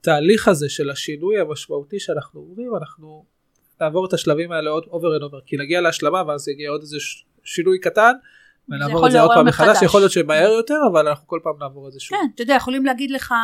התהליך 0.00 0.48
הזה 0.48 0.68
של 0.68 0.90
השינוי 0.90 1.40
המשמעותי 1.40 2.00
שאנחנו 2.00 2.40
עוברים, 2.40 2.76
אנחנו 2.76 3.24
נעבור 3.80 4.06
את 4.06 4.12
השלבים 4.12 4.52
האלה 4.52 4.70
עוד 4.70 4.84
over 4.84 5.20
and 5.20 5.24
over, 5.24 5.40
כי 5.46 5.56
נגיע 5.56 5.80
להשלמה 5.80 6.22
ואז 6.26 6.48
יגיע 6.48 6.70
עוד 6.70 6.80
איזה 6.80 7.00
ש- 7.00 7.24
שינוי 7.44 7.78
קטן, 7.78 8.12
ונעבור 8.70 9.06
את 9.06 9.12
זה 9.12 9.20
עוד 9.20 9.30
פעם 9.34 9.46
מחדש. 9.46 9.82
יכול 9.82 10.00
להיות 10.00 10.12
שמהר 10.12 10.48
יותר, 10.48 10.78
אבל 10.92 11.08
אנחנו 11.08 11.26
כל 11.26 11.40
פעם 11.42 11.54
נעבור 11.58 11.88
את 11.88 11.92
זה 11.92 12.00
שוב. 12.00 12.18
כן, 12.18 12.26
אתה 12.34 12.42
יודע, 12.42 12.54
יכולים 12.54 12.84
להגיד 12.84 13.10
לך, 13.10 13.34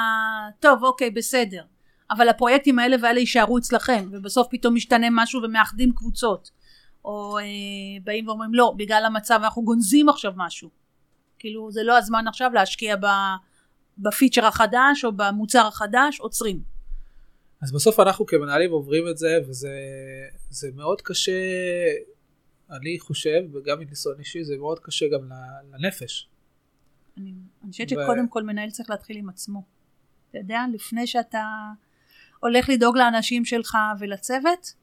טוב, 0.61 0.85
אוקיי, 0.85 1.11
בסדר, 1.11 1.63
אבל 2.11 2.29
הפרויקטים 2.29 2.79
האלה 2.79 2.97
והאלה 3.03 3.21
יישארו 3.21 3.59
אצלכם, 3.59 4.09
ובסוף 4.13 4.47
פתאום 4.51 4.75
משתנה 4.75 5.07
משהו 5.11 5.43
ומאחדים 5.43 5.93
קבוצות. 5.93 6.51
או 7.05 7.39
אה, 7.39 7.45
באים 8.05 8.29
ואומרים, 8.29 8.55
לא, 8.55 8.75
בגלל 8.77 9.05
המצב 9.07 9.41
אנחנו 9.43 9.63
גונזים 9.63 10.09
עכשיו 10.09 10.33
משהו. 10.37 10.71
כאילו, 11.39 11.73
זה 11.73 11.83
לא 11.83 11.99
הזמן 11.99 12.29
עכשיו 12.29 12.51
להשקיע 12.55 12.97
ב, 12.97 13.07
בפיצ'ר 13.99 14.47
החדש 14.47 15.05
או 15.05 15.13
במוצר 15.13 15.67
החדש, 15.67 16.21
עוצרים. 16.21 16.61
אז 17.63 17.73
בסוף 17.73 18.01
אנחנו 18.01 18.27
כמנהלים 18.27 18.71
עוברים 18.71 19.09
את 19.09 19.19
זה, 19.19 19.39
וזה 19.49 19.69
זה 20.51 20.69
מאוד 20.75 21.01
קשה, 21.01 21.33
אני 22.71 22.99
חושב, 22.99 23.41
וגם 23.53 23.79
מניסיון 23.79 24.19
אישי, 24.19 24.45
זה 24.45 24.57
מאוד 24.57 24.81
קשה 24.81 25.07
גם 25.09 25.29
לנפש. 25.73 26.29
אני, 27.19 27.35
אני 27.63 27.71
חושבת 27.71 27.87
ו- 27.87 27.91
שקודם 27.91 28.29
כל 28.29 28.43
מנהל 28.43 28.71
צריך 28.71 28.91
להתחיל 28.91 29.17
עם 29.17 29.29
עצמו. 29.29 29.63
אתה 30.31 30.39
יודע, 30.39 30.61
לפני 30.73 31.07
שאתה 31.07 31.45
הולך 32.41 32.69
לדאוג 32.69 32.97
לאנשים 32.97 33.45
שלך 33.45 33.77
ולצוות, 33.99 34.75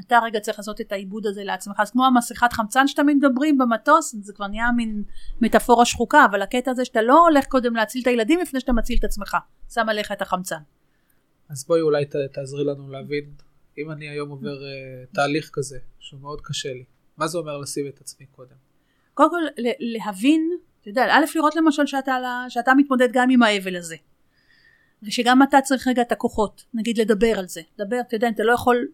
אתה 0.00 0.18
רגע 0.24 0.40
צריך 0.40 0.58
לעשות 0.58 0.80
את 0.80 0.92
העיבוד 0.92 1.26
הזה 1.26 1.44
לעצמך. 1.44 1.80
אז 1.80 1.90
כמו 1.90 2.06
המסכת 2.06 2.52
חמצן 2.52 2.88
שתמיד 2.88 3.16
מדברים 3.16 3.58
במטוס, 3.58 4.14
זה 4.20 4.32
כבר 4.32 4.46
נהיה 4.46 4.72
מין 4.76 5.02
מטאפורה 5.40 5.84
שחוקה, 5.84 6.24
אבל 6.30 6.42
הקטע 6.42 6.70
הזה 6.70 6.84
שאתה 6.84 7.02
לא 7.02 7.20
הולך 7.28 7.46
קודם 7.46 7.76
להציל 7.76 8.02
את 8.02 8.06
הילדים 8.06 8.40
לפני 8.40 8.60
שאתה 8.60 8.72
מציל 8.72 8.98
את 8.98 9.04
עצמך, 9.04 9.36
שם 9.74 9.88
עליך 9.88 10.12
את 10.12 10.22
החמצן. 10.22 10.60
אז 11.48 11.64
בואי 11.64 11.80
אולי 11.80 12.04
ת, 12.04 12.16
תעזרי 12.32 12.64
לנו 12.64 12.90
להבין, 12.90 13.24
אם 13.78 13.90
אני 13.90 14.08
היום 14.08 14.30
עובר 14.30 14.56
uh, 14.58 15.14
תהליך 15.14 15.50
כזה, 15.52 15.78
שהוא 15.98 16.20
מאוד 16.20 16.40
קשה 16.40 16.72
לי, 16.72 16.84
מה 17.16 17.26
זה 17.26 17.38
אומר 17.38 17.58
לשים 17.58 17.86
את 17.88 18.00
עצמי 18.00 18.26
קודם? 18.26 18.56
קודם 19.14 19.30
כל 19.30 19.62
להבין, 19.80 20.50
אתה 20.80 20.88
יודע, 20.88 21.04
א' 21.10 21.24
לראות 21.34 21.56
למשל 21.56 21.86
שאתה, 21.86 22.44
שאתה 22.48 22.74
מתמודד 22.74 23.08
גם 23.12 23.30
עם 23.30 23.42
האבל 23.42 23.76
הזה. 23.76 23.96
ושגם 25.02 25.42
אתה 25.42 25.60
צריך 25.60 25.88
רגע 25.88 26.02
את 26.02 26.12
הכוחות, 26.12 26.64
נגיד 26.74 26.98
לדבר 26.98 27.38
על 27.38 27.48
זה. 27.48 27.60
לדבר, 27.78 28.00
אתה 28.00 28.16
יודע, 28.16 28.28
אתה 28.28 28.42
לא 28.42 28.52
יכול, 28.52 28.86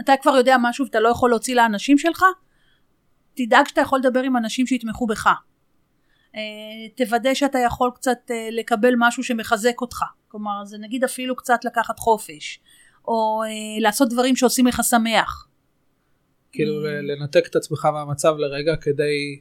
אתה 0.00 0.12
כבר 0.22 0.36
יודע 0.36 0.56
משהו 0.60 0.84
ואתה 0.84 1.00
לא 1.00 1.08
יכול 1.08 1.30
להוציא 1.30 1.54
לאנשים 1.54 1.98
שלך, 1.98 2.24
תדאג 3.34 3.66
שאתה 3.68 3.80
יכול 3.80 3.98
לדבר 3.98 4.22
עם 4.22 4.36
אנשים 4.36 4.66
שיתמכו 4.66 5.06
בך. 5.06 5.26
אה, 6.34 6.40
תוודא 6.96 7.34
שאתה 7.34 7.58
יכול 7.58 7.90
קצת 7.94 8.18
אה, 8.30 8.48
לקבל 8.52 8.94
משהו 8.98 9.24
שמחזק 9.24 9.80
אותך. 9.80 10.02
כלומר, 10.28 10.64
זה 10.64 10.78
נגיד 10.78 11.04
אפילו 11.04 11.36
קצת 11.36 11.64
לקחת 11.64 11.98
חופש, 11.98 12.60
או 13.06 13.42
אה, 13.42 13.80
לעשות 13.80 14.08
דברים 14.08 14.36
שעושים 14.36 14.66
לך 14.66 14.80
שמח. 14.90 15.48
כאילו 16.52 16.82
לנתק 16.82 17.46
את 17.46 17.56
עצמך 17.56 17.84
מהמצב 17.84 18.34
לרגע 18.38 18.76
כדי 18.76 19.40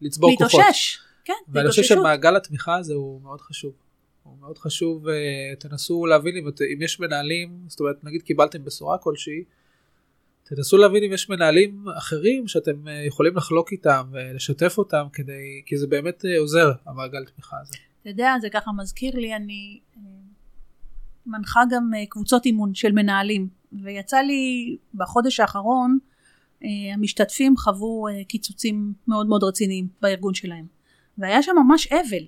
לצבור 0.00 0.30
להתאושש, 0.30 0.52
כוחות. 0.52 0.66
להתאושש, 0.66 0.98
כן, 1.24 1.32
ואני 1.48 1.68
חושב 1.68 1.82
שמעגל 1.82 2.36
התמיכה 2.36 2.76
הזה 2.76 2.94
הוא 2.94 3.20
מאוד 3.22 3.40
חשוב. 3.40 3.72
הוא 4.22 4.36
מאוד 4.40 4.58
חשוב, 4.58 5.06
תנסו 5.58 6.06
להבין 6.06 6.36
אם, 6.36 6.46
אם 6.74 6.82
יש 6.82 7.00
מנהלים, 7.00 7.58
זאת 7.68 7.80
אומרת 7.80 8.04
נגיד 8.04 8.22
קיבלתם 8.22 8.64
בשורה 8.64 8.98
כלשהי, 8.98 9.44
תנסו 10.44 10.76
להבין 10.76 11.04
אם 11.04 11.12
יש 11.12 11.28
מנהלים 11.28 11.84
אחרים 11.98 12.48
שאתם 12.48 12.88
יכולים 13.06 13.36
לחלוק 13.36 13.72
איתם 13.72 14.06
ולשתף 14.12 14.78
אותם 14.78 15.06
כדי, 15.12 15.62
כי 15.66 15.76
זה 15.76 15.86
באמת 15.86 16.24
עוזר 16.38 16.72
המעגל 16.86 17.24
תמיכה 17.24 17.56
הזה. 17.62 17.74
אתה 18.00 18.10
יודע, 18.10 18.34
זה 18.40 18.48
ככה 18.50 18.70
מזכיר 18.72 19.16
לי, 19.16 19.36
אני 19.36 19.80
מנחה 21.26 21.62
גם 21.70 21.90
קבוצות 22.08 22.46
אימון 22.46 22.74
של 22.74 22.92
מנהלים, 22.92 23.48
ויצא 23.72 24.18
לי 24.18 24.76
בחודש 24.94 25.40
האחרון, 25.40 25.98
המשתתפים 26.94 27.56
חוו 27.56 28.06
קיצוצים 28.28 28.92
מאוד 29.08 29.26
מאוד 29.26 29.44
רציניים 29.44 29.88
בארגון 30.02 30.34
שלהם, 30.34 30.66
והיה 31.18 31.42
שם 31.42 31.52
ממש 31.56 31.86
אבל, 31.92 32.24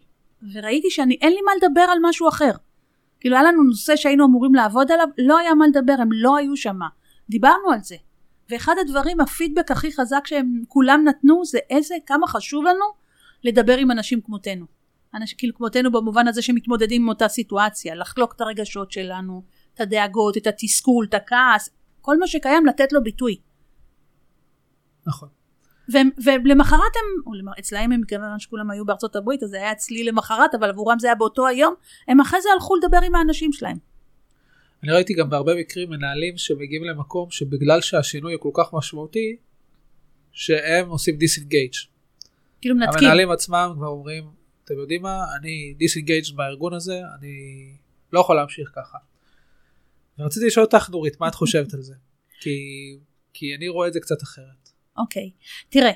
וראיתי 0.53 0.91
שאני 0.91 1.19
אין 1.21 1.33
לי 1.33 1.41
מה 1.47 1.53
לדבר 1.57 1.81
על 1.81 1.99
משהו 2.03 2.29
אחר. 2.29 2.51
כאילו 3.21 3.37
היה 3.37 3.45
לנו 3.45 3.63
נושא 3.63 3.97
שהיינו 3.97 4.27
אמורים 4.27 4.55
לעבוד 4.55 4.93
עליו, 4.93 5.09
לא 5.19 5.39
היה 5.39 5.55
מה 5.55 5.67
לדבר, 5.67 5.95
הם 5.99 6.09
לא 6.13 6.37
היו 6.37 6.57
שם. 6.57 6.79
דיברנו 7.29 7.71
על 7.73 7.79
זה. 7.83 7.97
ואחד 8.51 8.75
הדברים, 8.81 9.21
הפידבק 9.21 9.71
הכי 9.71 9.93
חזק 9.93 10.27
שהם 10.27 10.63
כולם 10.69 11.05
נתנו, 11.05 11.45
זה 11.45 11.59
איזה, 11.71 11.95
כמה 12.07 12.27
חשוב 12.27 12.65
לנו 12.65 12.85
לדבר 13.45 13.77
עם 13.77 13.91
אנשים 13.91 14.21
כמותנו. 14.21 14.76
אנשים 15.17 15.39
כאילו 15.39 15.55
כמותנו 15.55 15.93
במובן 15.93 16.29
הזה 16.29 16.43
שמתמודדים 16.43 17.03
עם 17.03 17.09
אותה 17.09 17.29
סיטואציה, 17.29 17.95
לחלוק 17.95 18.33
את 18.37 18.41
הרגשות 18.41 18.93
שלנו, 18.93 19.43
את 19.75 19.81
הדאגות, 19.81 20.37
את 20.37 20.47
התסכול, 20.47 21.07
את 21.09 21.15
הכעס, 21.15 21.71
כל 22.01 22.19
מה 22.19 22.27
שקיים 22.27 22.67
לתת 22.67 22.93
לו 22.93 23.03
ביטוי. 23.03 23.37
נכון. 25.07 25.29
ולמחרת 26.25 26.81
הם, 26.97 27.23
או 27.27 27.53
אצלהם 27.59 27.93
הם 27.93 28.01
מכיוון 28.01 28.39
שכולם 28.39 28.71
היו 28.71 28.85
בארצות 28.85 29.17
הברית 29.17 29.43
אז 29.43 29.49
זה 29.51 29.57
היה 29.57 29.73
אצלי 29.73 30.05
למחרת 30.05 30.55
אבל 30.55 30.71
עבורם 30.71 30.99
זה 30.99 31.07
היה 31.07 31.15
באותו 31.15 31.47
היום 31.47 31.75
הם 32.09 32.21
אחרי 32.21 32.41
זה 32.43 32.49
הלכו 32.55 32.77
לדבר 32.77 32.99
עם 33.07 33.15
האנשים 33.15 33.53
שלהם. 33.53 33.79
אני 34.83 34.93
ראיתי 34.93 35.15
גם 35.15 35.31
בהרבה 35.31 35.55
מקרים 35.55 35.91
מנהלים 35.91 36.39
שמגיעים 36.39 36.85
למקום 36.85 37.31
שבגלל 37.31 37.81
שהשינוי 37.81 38.33
הוא 38.33 38.41
כל 38.41 38.51
כך 38.55 38.75
משמעותי 38.75 39.37
שהם 40.33 40.89
עושים 40.89 41.17
disengage. 41.17 41.73
כאילו 42.61 42.77
מנתקים. 42.77 42.99
המנהלים 42.99 43.31
עצמם 43.31 43.73
כבר 43.77 43.87
אומרים 43.87 44.25
אתם 44.67 44.75
יודעים 44.75 45.03
מה 45.03 45.25
אני 45.41 45.75
disengage 45.77 46.25
בארגון 46.37 46.75
הזה 46.75 47.01
אני 47.19 47.67
לא 48.13 48.21
יכול 48.21 48.37
להמשיך 48.37 48.71
ככה. 48.75 48.99
ורציתי 50.19 50.47
לשאול 50.47 50.65
אותך 50.65 50.91
נורית 50.91 51.21
מה 51.21 51.29
את 51.29 51.35
חושבת 51.41 51.75
על 51.75 51.83
זה 51.83 51.95
כי, 52.41 52.51
כי 53.33 53.55
אני 53.55 53.69
רואה 53.69 53.89
את 53.89 53.93
זה 53.93 54.01
קצת 54.01 54.23
אחרת. 54.23 54.71
אוקיי, 54.97 55.31
okay. 55.35 55.67
תראה, 55.69 55.93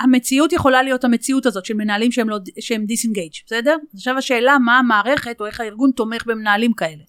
המציאות 0.00 0.52
יכולה 0.52 0.82
להיות 0.82 1.04
המציאות 1.04 1.46
הזאת 1.46 1.64
של 1.64 1.74
מנהלים 1.74 2.12
שהם, 2.12 2.28
לא, 2.28 2.38
שהם 2.60 2.86
disengage, 2.86 3.32
בסדר? 3.46 3.76
עכשיו 3.94 4.18
השאלה 4.18 4.58
מה 4.58 4.78
המערכת 4.78 5.40
או 5.40 5.46
איך 5.46 5.60
הארגון 5.60 5.90
תומך 5.90 6.26
במנהלים 6.26 6.72
כאלה. 6.72 7.02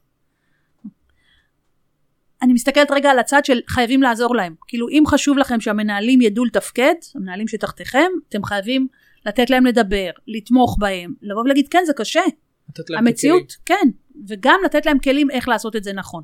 אני 2.42 2.54
מסתכלת 2.54 2.92
רגע 2.92 3.12
על 3.12 3.20
הצד 3.20 3.46
של 3.46 3.60
חייבים 3.68 4.02
לעזור 4.02 4.36
להם. 4.36 4.56
כאילו 4.68 4.90
אם 4.90 5.04
חשוב 5.08 5.38
לכם 5.38 5.60
שהמנהלים 5.62 6.22
ידעו 6.22 6.46
לתפקד, 6.46 6.94
המנהלים 7.16 7.48
שתחתיכם, 7.48 8.12
אתם 8.30 8.44
חייבים 8.44 8.88
לתת 9.26 9.50
להם 9.50 9.66
לדבר, 9.66 10.10
לתמוך 10.28 10.78
בהם, 10.80 11.14
לבוא 11.22 11.42
ולהגיד 11.42 11.68
כן 11.68 11.84
זה 11.86 11.94
קשה. 11.94 12.22
לתת 12.70 12.90
להם 12.90 13.08
המציאות, 13.08 13.54
כן, 13.66 13.90
וגם 14.28 14.60
לתת 14.66 14.86
להם 14.86 15.00
כלים 15.00 15.32
איך 15.32 15.48
לעשות 15.48 15.76
את 15.76 15.84
זה 15.84 15.94
נכון. 15.94 16.24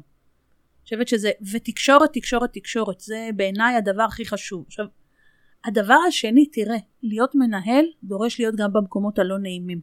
חושבת 0.90 1.08
שזה, 1.08 1.32
ותקשורת, 1.54 2.14
תקשורת, 2.14 2.54
תקשורת, 2.54 3.00
זה 3.00 3.30
בעיניי 3.36 3.76
הדבר 3.76 4.04
הכי 4.04 4.26
חשוב. 4.26 4.64
עכשיו, 4.68 4.86
הדבר 5.66 5.98
השני, 6.08 6.46
תראה, 6.46 6.78
להיות 7.04 7.36
מנהל 7.36 7.86
דורש 8.04 8.40
להיות 8.40 8.56
גם 8.56 8.74
במקומות 8.74 9.20
הלא 9.20 9.38
נעימים. 9.38 9.80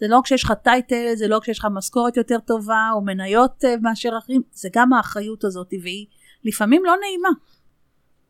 זה 0.00 0.08
לא 0.08 0.18
רק 0.18 0.26
שיש 0.26 0.44
לך 0.44 0.52
טייטל, 0.64 1.14
זה 1.14 1.28
לא 1.28 1.36
רק 1.36 1.44
שיש 1.44 1.58
לך 1.58 1.66
משכורת 1.74 2.16
יותר 2.16 2.38
טובה, 2.38 2.90
או 2.94 3.00
מניות 3.00 3.64
uh, 3.64 3.80
מאשר 3.82 4.10
אחרים, 4.18 4.42
זה 4.52 4.68
גם 4.72 4.92
האחריות 4.92 5.44
הזאת, 5.44 5.68
והיא 5.82 6.06
לפעמים 6.44 6.84
לא 6.84 6.92
נעימה. 7.00 7.28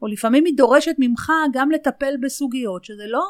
או 0.02 0.06
לפעמים 0.06 0.44
היא 0.44 0.56
דורשת 0.56 0.94
ממך 0.98 1.32
גם 1.52 1.70
לטפל 1.70 2.14
בסוגיות, 2.22 2.84
שזה 2.84 3.06
לא, 3.06 3.24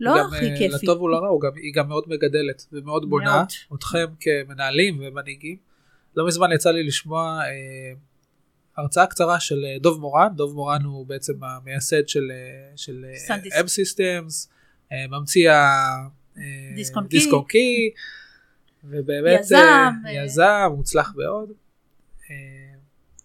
לא 0.00 0.14
גם, 0.18 0.26
הכי 0.26 0.54
uh, 0.54 0.58
כיפי. 0.58 0.68
לטוב 0.68 1.02
ולרע, 1.02 1.28
היא 1.56 1.74
גם 1.74 1.88
מאוד 1.88 2.04
מגדלת 2.06 2.66
ומאוד 2.72 3.10
בונה 3.10 3.36
מאוד. 3.36 3.46
אתכם 3.74 4.06
כמנהלים 4.20 5.00
ומנהיגים. 5.00 5.56
לא 6.16 6.26
מזמן 6.26 6.52
יצא 6.52 6.70
לי 6.70 6.82
לשמוע 6.82 7.40
אה, 7.44 7.92
הרצאה 8.76 9.06
קצרה 9.06 9.40
של 9.40 9.64
אה, 9.64 9.78
דוב 9.78 10.00
מורן, 10.00 10.28
דוב 10.36 10.54
מורן 10.54 10.82
הוא 10.82 11.06
בעצם 11.06 11.44
המייסד 11.44 12.08
של, 12.08 12.30
אה, 12.30 12.76
של 12.76 13.04
אה, 13.30 13.36
M 13.60 13.64
Systems, 13.64 14.48
אה, 14.92 15.06
ממציא 15.08 15.50
הדיסקון 16.96 17.44
קי, 17.48 17.90
ובאמת 18.84 19.40
יזם, 19.40 19.92
יזם, 20.12 20.72
מוצלח 20.76 21.14
מאוד. 21.16 21.52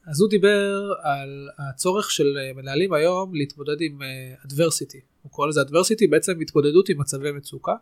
אז 0.07 0.21
הוא 0.21 0.29
דיבר 0.29 0.93
על 1.01 1.49
הצורך 1.57 2.11
של 2.11 2.37
מנהלים 2.55 2.93
היום 2.93 3.35
להתמודד 3.35 3.81
עם 3.81 4.01
adversity, 4.45 4.99
הוא 5.21 5.31
קורא 5.31 5.47
לזה 5.47 5.61
adversity, 5.61 6.09
בעצם 6.09 6.41
התמודדות 6.41 6.89
עם 6.89 7.01
מצבי 7.01 7.31
מצוקה. 7.31 7.73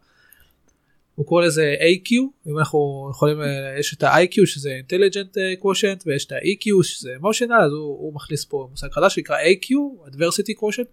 הוא 1.15 1.25
קורא 1.25 1.46
לזה 1.46 1.75
AQ, 1.79 2.12
אם 2.48 2.58
אנחנו 2.60 3.10
יכולים, 3.12 3.38
יש 3.79 3.93
את 3.93 4.03
ה-IQ 4.03 4.46
שזה 4.46 4.79
intelligent 4.88 5.62
quotient 5.62 6.03
ויש 6.05 6.25
את 6.25 6.31
ה-EQ 6.31 6.84
שזה 6.84 7.15
emotional, 7.22 7.63
אז 7.65 7.72
הוא, 7.72 8.00
הוא 8.00 8.13
מכניס 8.13 8.46
פה 8.46 8.67
מושג 8.72 8.88
חדש 8.91 9.15
שנקרא 9.15 9.38
AQ, 9.38 9.67
adversity 10.08 10.53
quotient, 10.60 10.88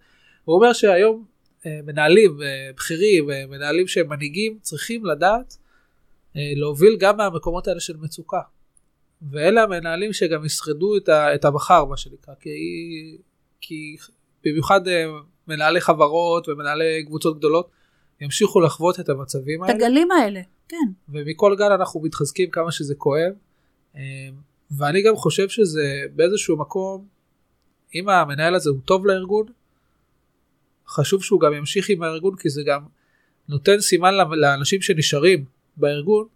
הוא 0.45 0.55
אומר 0.55 0.73
שהיום 0.73 1.25
מנהלים 1.65 2.39
בכירים 2.75 3.25
ומנהלים 3.27 3.87
שהם 3.87 4.09
מנהיגים 4.09 4.57
צריכים 4.61 5.05
לדעת 5.05 5.57
להוביל 6.35 6.97
גם 6.99 7.17
מהמקומות 7.17 7.67
האלה 7.67 7.79
של 7.79 7.97
מצוקה. 7.97 8.41
ואלה 9.31 9.63
המנהלים 9.63 10.13
שגם 10.13 10.45
ישרדו 10.45 10.97
את, 10.97 11.09
את 11.09 11.45
המחר 11.45 11.85
מה 11.85 11.97
שנקרא, 11.97 12.33
כי, 12.39 12.49
כי 13.61 13.97
במיוחד 14.43 14.81
מנהלי 15.47 15.81
חברות 15.81 16.49
ומנהלי 16.49 17.05
קבוצות 17.05 17.37
גדולות, 17.37 17.69
ימשיכו 18.21 18.61
לחוות 18.61 18.99
את 18.99 19.09
המצבים 19.09 19.63
האלה. 19.63 19.73
את 19.73 19.81
הגלים 19.81 20.11
האלה, 20.11 20.41
כן. 20.67 20.87
ומכל 21.09 21.55
גל 21.57 21.71
אנחנו 21.71 22.01
מתחזקים 22.01 22.49
כמה 22.49 22.71
שזה 22.71 22.95
כואב. 22.95 23.33
ואני 24.71 25.03
גם 25.03 25.15
חושב 25.15 25.49
שזה 25.49 26.03
באיזשהו 26.15 26.57
מקום, 26.57 27.05
אם 27.95 28.09
המנהל 28.09 28.55
הזה 28.55 28.69
הוא 28.69 28.79
טוב 28.85 29.05
לארגון, 29.05 29.45
חשוב 30.87 31.23
שהוא 31.23 31.39
גם 31.39 31.53
ימשיך 31.53 31.89
עם 31.89 32.03
הארגון, 32.03 32.35
כי 32.35 32.49
זה 32.49 32.61
גם 32.65 32.81
נותן 33.49 33.79
סימן 33.79 34.13
לאנשים 34.31 34.81
שנשארים 34.81 35.45
בארגון, 35.77 36.27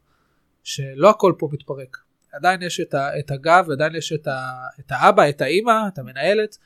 שלא 0.63 1.09
הכל 1.09 1.33
פה 1.37 1.49
מתפרק. 1.51 1.97
עדיין 2.31 2.61
יש 2.61 2.79
את, 2.79 2.93
ה, 2.93 3.19
את 3.19 3.31
הגב, 3.31 3.71
עדיין 3.71 3.95
יש 3.95 4.13
את, 4.13 4.27
ה, 4.27 4.51
את 4.79 4.91
האבא, 4.91 5.29
את 5.29 5.41
האימא, 5.41 5.87
את 5.87 5.99
המנהלת, 5.99 6.57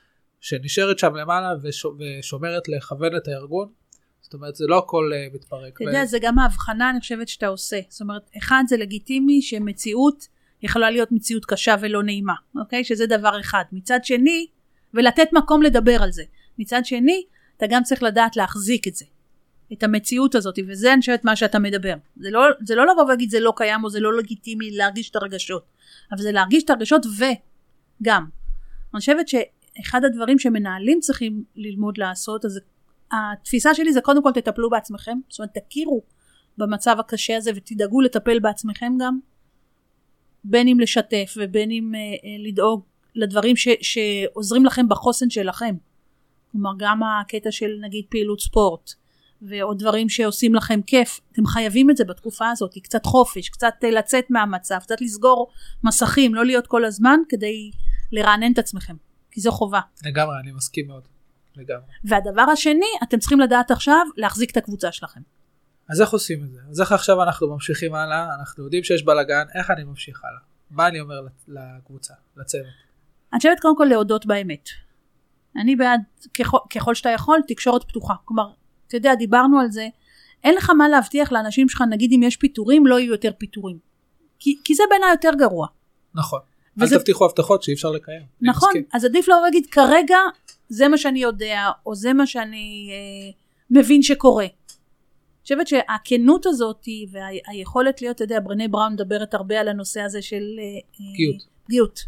שנשארת 0.46 1.00
שם 1.00 1.16
למעלה 1.16 1.50
ושומרת 1.64 2.68
לכוון 2.68 3.16
את 3.18 3.28
הארגון. 3.28 3.70
זאת 4.22 4.34
אומרת 4.34 4.56
זה 4.56 4.66
לא 4.68 4.78
הכל 4.78 5.12
uh, 5.14 5.36
מתפרק. 5.36 5.76
אתה 5.76 5.84
יודע 5.84 6.06
זה 6.06 6.18
גם 6.22 6.40
ההבחנה 6.40 6.90
אני 6.90 7.00
חושבת 7.00 7.28
שאתה 7.28 7.48
עושה. 7.48 7.80
זאת 7.90 8.02
אומרת 8.02 8.30
אחד 8.38 8.64
זה 8.68 8.78
לגיטימי 8.78 9.42
שמציאות 9.42 10.28
יכולה 10.62 10.92
להיות 10.92 11.12
מציאות 11.12 11.46
קשה 11.46 11.76
ולא 11.82 12.04
נעימה, 12.04 12.34
אוקיי? 12.60 12.84
שזה 12.84 13.08
דבר 13.08 13.40
אחד. 13.40 13.64
מצד 13.72 14.00
שני, 14.04 14.48
ולתת 14.94 15.28
מקום 15.34 15.62
לדבר 15.62 16.04
על 16.04 16.12
זה. 16.12 16.24
מצד 16.58 16.82
שני, 16.84 17.24
אתה 17.58 17.66
גם 17.70 17.84
צריך 17.84 18.04
לדעת 18.04 18.36
להחזיק 18.36 18.88
את 18.88 18.96
זה. 18.96 19.06
את 19.74 19.84
המציאות 19.84 20.36
הזאת, 20.36 20.60
וזה 20.68 20.94
אני 20.94 21.00
חושבת 21.00 21.26
מה 21.26 21.36
שאתה 21.36 21.60
מדבר. 21.60 21.96
זה 22.18 22.32
לא, 22.32 22.42
זה 22.66 22.76
לא 22.76 22.86
לבוא 22.92 23.04
ולהגיד 23.04 23.30
זה 23.30 23.40
לא 23.40 23.54
קיים 23.56 23.84
או 23.84 23.90
זה 23.90 24.00
לא 24.00 24.18
לגיטימי 24.18 24.72
להרגיש 24.72 25.10
את 25.10 25.16
הרגשות, 25.16 25.66
אבל 26.12 26.22
זה 26.22 26.32
להרגיש 26.32 26.64
את 26.64 26.70
הרגשות 26.70 27.06
וגם. 27.06 28.26
אני 28.94 29.00
חושבת 29.00 29.28
שאחד 29.78 30.06
הדברים 30.06 30.40
שמנהלים 30.40 31.00
צריכים 31.00 31.44
ללמוד 31.56 31.98
לעשות, 31.98 32.46
אז 32.46 32.60
התפיסה 33.12 33.74
שלי 33.74 33.94
זה 33.94 34.02
קודם 34.02 34.24
כל 34.24 34.32
תטפלו 34.32 34.70
בעצמכם, 34.70 35.18
זאת 35.30 35.40
אומרת 35.40 35.58
תכירו 35.58 36.04
במצב 36.58 36.96
הקשה 37.00 37.38
הזה 37.38 37.52
ותדאגו 37.56 38.02
לטפל 38.02 38.40
בעצמכם 38.40 38.94
גם, 39.00 39.20
בין 40.44 40.68
אם 40.68 40.80
לשתף 40.80 41.34
ובין 41.38 41.72
אם 41.72 41.92
אה, 41.96 42.00
אה, 42.00 42.48
לדאוג 42.48 42.84
לדברים 43.16 43.56
ש, 43.56 43.68
שעוזרים 43.82 44.66
לכם 44.66 44.90
בחוסן 44.90 45.30
שלכם. 45.30 45.76
כלומר 46.52 46.72
גם 46.78 47.02
הקטע 47.04 47.52
של 47.52 47.72
נגיד 47.82 48.06
פעילות 48.10 48.42
ספורט 48.42 48.92
ועוד 49.42 49.80
דברים 49.80 50.10
שעושים 50.10 50.56
לכם 50.56 50.82
כיף, 50.82 51.20
אתם 51.32 51.46
חייבים 51.46 51.90
את 51.90 51.98
זה 51.98 52.04
בתקופה 52.04 52.50
הזאת, 52.50 52.74
קצת 52.84 53.06
חופש, 53.06 53.50
קצת 53.50 53.74
אה, 53.84 53.92
לצאת 53.92 54.26
מהמצב, 54.30 54.78
קצת 54.82 55.02
לסגור 55.02 55.52
מסכים, 55.84 56.36
לא 56.36 56.46
להיות 56.46 56.68
כל 56.68 56.86
הזמן 56.86 57.20
כדי 57.30 57.72
לרענן 58.12 58.52
את 58.52 58.60
עצמכם, 58.60 58.96
כי 59.36 59.42
זו 59.42 59.52
חובה. 59.52 59.80
לגמרי, 60.06 60.36
אני 60.44 60.52
מסכים 60.52 60.88
מאוד. 60.88 61.08
לגמרי. 61.56 61.86
והדבר 62.04 62.42
השני, 62.42 62.86
אתם 63.04 63.20
צריכים 63.20 63.40
לדעת 63.40 63.72
עכשיו 63.72 64.06
להחזיק 64.18 64.52
את 64.52 64.58
הקבוצה 64.58 64.92
שלכם. 64.92 65.22
אז 65.90 66.02
איך 66.02 66.10
עושים 66.10 66.44
את 66.44 66.52
זה? 66.52 66.60
אז 66.70 66.82
איך 66.82 66.92
עכשיו 66.92 67.24
אנחנו 67.24 67.48
ממשיכים 67.48 67.94
הלאה, 67.94 68.36
אנחנו 68.40 68.64
יודעים 68.64 68.84
שיש 68.84 69.04
בלאגן, 69.04 69.46
איך 69.56 69.72
אני 69.72 69.84
ממשיך 69.84 70.26
הלאה? 70.26 70.40
מה 70.72 70.88
אני 70.88 71.00
אומר 71.00 71.16
לקבוצה, 71.48 72.14
לצוות? 72.38 72.66
אני 73.34 73.40
חושבת 73.40 73.60
קודם 73.60 73.78
כל 73.78 73.86
להודות 73.90 74.26
באמת. 74.26 74.70
אני 75.62 75.76
בעד, 75.76 76.02
ככל, 76.40 76.58
ככל 76.76 76.96
שאתה 76.96 77.10
יכול, 77.10 77.40
תקשורת 77.48 77.84
פתוחה. 77.84 78.14
כלומר, 78.26 78.50
אתה 78.88 78.98
יודע, 78.98 79.16
דיברנו 79.16 79.60
על 79.60 79.72
זה, 79.72 79.88
אין 80.44 80.56
לך 80.56 80.70
מה 80.70 80.88
להבטיח 80.88 81.32
לאנשים 81.32 81.70
שלך, 81.70 81.84
נגיד 81.90 82.12
אם 82.16 82.24
יש 82.24 82.38
פיטורים, 82.38 82.88
לא 82.88 83.00
יהיו 83.00 83.12
יותר 83.12 83.32
פיטורים. 83.38 83.78
כי, 84.40 84.60
כי 84.64 84.76
זה 84.76 84.84
בעיניי 84.90 85.12
יותר 85.12 85.32
גרוע. 85.40 85.68
נכון. 86.16 86.40
וזה... 86.78 86.96
אל 86.96 87.00
תבטיחו 87.00 87.26
הבטחות 87.26 87.64
שאי 87.64 87.74
אפשר 87.74 87.92
לקיים. 87.92 88.22
נכון, 88.42 88.72
אז 88.94 89.06
עדיף 89.06 89.28
לא 89.28 89.42
להגיד 89.42 89.66
כרגע 89.66 90.18
זה 90.70 90.88
מה 90.88 90.98
שאני 90.98 91.20
יודע, 91.20 91.70
או 91.86 91.96
זה 91.96 92.14
מה 92.14 92.28
שאני 92.28 92.90
אה, 92.92 93.32
מבין 93.70 94.02
שקורה. 94.02 94.46
אני 94.46 95.42
חושבת 95.42 95.68
שהכנות 95.68 96.46
הזאת 96.46 96.86
והיכולת 97.12 98.02
להיות, 98.02 98.16
אתה 98.16 98.24
יודע, 98.24 98.40
ברנה 98.40 98.68
בראון 98.68 98.94
מדברת 98.94 99.34
הרבה 99.34 99.60
על 99.60 99.68
הנושא 99.68 100.02
הזה 100.02 100.22
של 100.22 100.44
אה, 100.60 101.06
פגיעות. 101.14 101.42
פגיעות. 101.66 102.00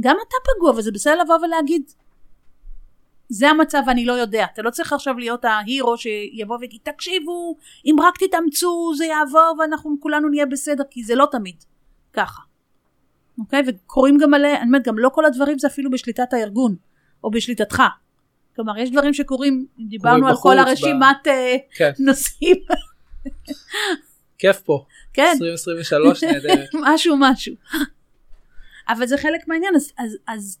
גם 0.00 0.16
אתה 0.28 0.36
פגוע, 0.56 0.70
וזה 0.70 0.92
בסדר 0.92 1.22
לבוא 1.22 1.36
ולהגיד, 1.42 1.82
זה 3.28 3.48
המצב 3.48 3.82
ואני 3.86 4.04
לא 4.04 4.12
יודע. 4.12 4.46
אתה 4.52 4.62
לא 4.62 4.70
צריך 4.70 4.92
עכשיו 4.92 5.18
להיות 5.18 5.44
ההירו 5.44 5.98
שיבוא 5.98 6.56
ויגיד, 6.60 6.80
תקשיבו, 6.82 7.56
אם 7.84 7.96
רק 8.02 8.14
תתאמצו 8.18 8.92
זה 8.96 9.04
יעבור 9.04 9.54
ואנחנו 9.58 9.96
כולנו 10.00 10.28
נהיה 10.28 10.46
בסדר, 10.46 10.84
כי 10.90 11.04
זה 11.04 11.14
לא 11.14 11.28
תמיד 11.30 11.56
ככה. 12.12 12.42
אוקיי? 13.38 13.62
וקורים 13.66 14.18
גם 14.18 14.30
מלא, 14.30 14.48
אני 14.56 14.66
אומרת, 14.66 14.86
גם 14.86 14.98
לא 14.98 15.08
כל 15.08 15.24
הדברים 15.24 15.58
זה 15.58 15.66
אפילו 15.66 15.90
בשליטת 15.90 16.32
הארגון, 16.32 16.76
או 17.24 17.30
בשליטתך. 17.30 17.82
כלומר, 18.56 18.78
יש 18.78 18.90
דברים 18.90 19.14
שקורים, 19.14 19.66
דיברנו 19.88 20.28
על 20.28 20.34
כל 20.42 20.58
הרשימת 20.58 21.16
ב... 21.24 21.28
אה, 21.28 21.56
כן. 21.74 21.90
נושאים. 21.98 22.56
כיף 24.38 24.60
פה. 24.60 24.84
כן. 25.12 25.32
2023 25.34 26.24
נהדרת. 26.24 26.68
משהו 26.74 27.16
משהו. 27.18 27.54
אבל 28.88 29.06
זה 29.06 29.16
חלק 29.18 29.48
מהעניין, 29.48 29.76
אז, 29.76 29.92
אז, 29.98 30.16
אז 30.28 30.58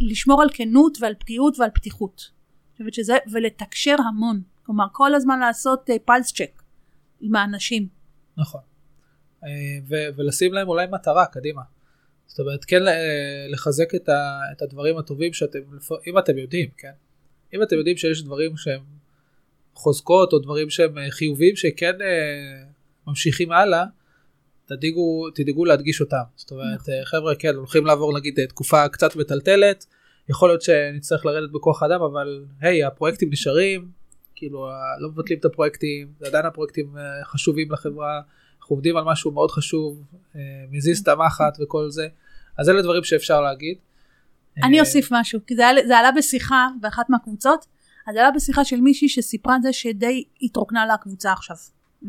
לשמור 0.00 0.42
על 0.42 0.48
כנות 0.52 0.98
ועל 1.00 1.14
פגיעות 1.18 1.58
ועל 1.58 1.70
פתיחות. 1.70 2.30
חושבת 2.72 2.94
שזה, 2.94 3.16
ולתקשר 3.32 3.96
המון. 4.08 4.42
כלומר, 4.66 4.84
כל 4.92 5.14
הזמן 5.14 5.38
לעשות 5.38 5.90
פלס 6.04 6.30
uh, 6.30 6.34
צ'ק 6.34 6.62
עם 7.20 7.36
האנשים. 7.36 7.88
נכון. 8.36 8.60
Uh, 9.42 9.46
ו- 9.88 10.08
ולשים 10.16 10.52
להם 10.52 10.68
אולי 10.68 10.86
מטרה 10.90 11.26
קדימה. 11.26 11.62
זאת 12.26 12.40
אומרת, 12.40 12.64
כן 12.64 12.82
לחזק 13.48 13.94
את, 13.94 14.08
ה- 14.08 14.40
את 14.52 14.62
הדברים 14.62 14.98
הטובים 14.98 15.32
שאתם, 15.32 15.58
אם 16.06 16.18
אתם 16.18 16.38
יודעים, 16.38 16.68
כן? 16.76 16.92
אם 17.54 17.62
אתם 17.62 17.76
יודעים 17.76 17.96
שיש 17.96 18.22
דברים 18.22 18.56
שהם 18.56 18.80
חוזקות 19.74 20.32
או 20.32 20.38
דברים 20.38 20.70
שהם 20.70 20.98
אה, 20.98 21.10
חיובים 21.10 21.56
שכן 21.56 21.94
uh, 21.98 23.08
ממשיכים 23.08 23.52
הלאה, 23.52 23.84
תדאגו, 24.66 25.30
תדאגו 25.34 25.64
להדגיש 25.64 26.00
אותם. 26.00 26.22
זאת 26.36 26.50
אומרת, 26.50 26.80
נכון. 26.80 26.94
חבר'ה, 27.04 27.34
כן, 27.34 27.54
הולכים 27.54 27.86
לעבור 27.86 28.18
נגיד 28.18 28.46
תקופה 28.48 28.88
קצת 28.88 29.16
מטלטלת, 29.16 29.86
יכול 30.28 30.48
להיות 30.48 30.62
שנצטרך 30.62 31.26
לרדת 31.26 31.50
בכוח 31.50 31.82
אדם, 31.82 32.02
אבל 32.02 32.44
היי, 32.60 32.84
הפרויקטים 32.84 33.30
נשארים, 33.30 33.88
כאילו, 34.34 34.68
לא 35.00 35.08
מבטלים 35.08 35.38
את 35.38 35.44
הפרויקטים, 35.44 36.12
עדיין 36.24 36.46
הפרויקטים 36.46 36.96
אה, 36.98 37.24
חשובים 37.24 37.72
לחברה, 37.72 38.20
אנחנו 38.66 38.76
עובדים 38.76 38.96
על 38.96 39.04
משהו 39.04 39.30
מאוד 39.30 39.50
חשוב, 39.50 40.02
אה, 40.36 40.40
מזיז 40.70 41.00
את 41.00 41.08
המחט 41.08 41.58
וכל 41.62 41.90
זה, 41.90 42.08
אז 42.58 42.68
אלה 42.68 42.82
דברים 42.82 43.04
שאפשר 43.04 43.40
להגיד. 43.40 43.76
אני 44.62 44.76
אה, 44.76 44.80
אוסיף 44.80 45.08
משהו, 45.12 45.40
כי 45.46 45.56
זה, 45.56 45.62
זה 45.86 45.98
עלה 45.98 46.12
בשיחה 46.12 46.68
באחת 46.80 47.10
מהקבוצות, 47.10 47.66
אז 48.06 48.14
זה 48.14 48.20
עלה 48.20 48.30
בשיחה 48.30 48.64
של 48.64 48.80
מישהי 48.80 49.08
שסיפרה 49.08 49.56
את 49.56 49.62
זה 49.62 49.72
שדי 49.72 50.24
התרוקנה 50.42 50.86
לה 50.86 50.94
הקבוצה 50.94 51.32
עכשיו. 51.32 51.56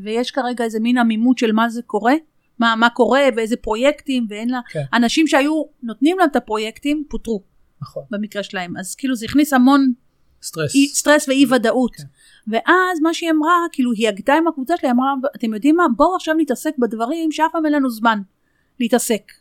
ויש 0.04 0.32
כרגע 0.32 0.63
איזה 0.63 0.80
מין 0.80 0.98
עמימות 0.98 1.38
של 1.38 1.52
מה 1.52 1.70
זה 1.70 1.82
קורה, 1.82 2.13
מה, 2.60 2.76
מה 2.76 2.89
קורה 2.89 3.22
ואיזה 3.36 3.56
פרויקטים 3.58 4.26
ואין 4.30 4.50
לה, 4.50 4.60
כן. 4.70 4.84
אנשים 4.93 5.28
שהיו 5.28 5.63
נותנים 5.84 6.20
להם 6.20 6.30
את 6.32 6.36
הפרויקטים 6.36 7.04
פוטרו. 7.10 7.43
נכון. 7.82 8.04
במקרה 8.12 8.43
שלהם, 8.43 8.78
אז 8.78 8.96
כאילו 8.96 9.15
זה 9.15 9.26
הכניס 9.26 9.54
המון 9.54 9.93
סטרס, 10.41 10.76
אי, 10.76 10.88
סטרס 10.88 11.30
ואי 11.30 11.45
ודאות. 11.50 11.95
כן. 11.95 12.04
ואז 12.47 13.00
מה 13.02 13.13
שהיא 13.13 13.32
אמרה, 13.32 13.54
כאילו 13.71 13.91
היא 13.91 14.08
הגדה 14.08 14.38
עם 14.38 14.47
הקבוצה 14.47 14.73
שלי, 14.78 14.91
אמרה, 14.91 15.13
אתם 15.36 15.54
יודעים 15.54 15.76
מה, 15.76 15.84
בואו 15.95 16.15
עכשיו 16.15 16.36
נתעסק 16.38 16.71
בדברים 16.78 17.32
שאף 17.32 17.52
פעם 17.52 17.65
אין 17.65 17.73
לנו 17.73 17.89
זמן 17.89 18.21
להתעסק. 18.80 19.32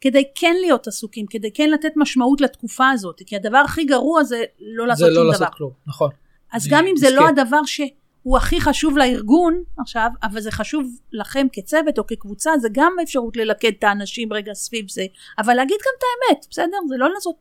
כדי 0.00 0.24
כן 0.34 0.56
להיות 0.60 0.86
עסוקים, 0.86 1.26
כדי 1.30 1.50
כן 1.54 1.70
לתת 1.70 1.92
משמעות 1.96 2.40
לתקופה 2.40 2.90
הזאת, 2.90 3.22
כי 3.26 3.36
הדבר 3.36 3.58
הכי 3.58 3.84
גרוע 3.84 4.24
זה 4.24 4.44
לא 4.60 4.86
לעשות 4.86 5.08
שום 5.08 5.16
לא 5.16 5.22
דבר. 5.22 5.32
זה 5.32 5.38
לא 5.38 5.46
לעשות 5.46 5.54
כלום, 5.56 5.72
נכון. 5.86 6.10
אז 6.52 6.68
גם 6.70 6.86
אם 6.86 6.96
זה 6.96 7.10
לא 7.10 7.28
הדבר 7.28 7.64
ש... 7.64 7.80
הוא 8.22 8.36
הכי 8.36 8.60
חשוב 8.60 8.98
לארגון 8.98 9.62
עכשיו, 9.78 10.10
אבל 10.22 10.40
זה 10.40 10.50
חשוב 10.50 10.86
לכם 11.12 11.46
כצוות 11.52 11.98
או 11.98 12.06
כקבוצה, 12.06 12.50
זה 12.58 12.68
גם 12.72 12.92
אפשרות 13.02 13.36
ללכד 13.36 13.72
את 13.78 13.84
האנשים 13.84 14.32
רגע 14.32 14.54
סביב 14.54 14.90
זה, 14.90 15.04
אבל 15.38 15.54
להגיד 15.54 15.76
גם 15.76 15.92
את 15.98 16.02
האמת, 16.02 16.46
בסדר? 16.50 16.76
זה 16.88 16.96
לא 16.96 17.10
לנסות 17.10 17.34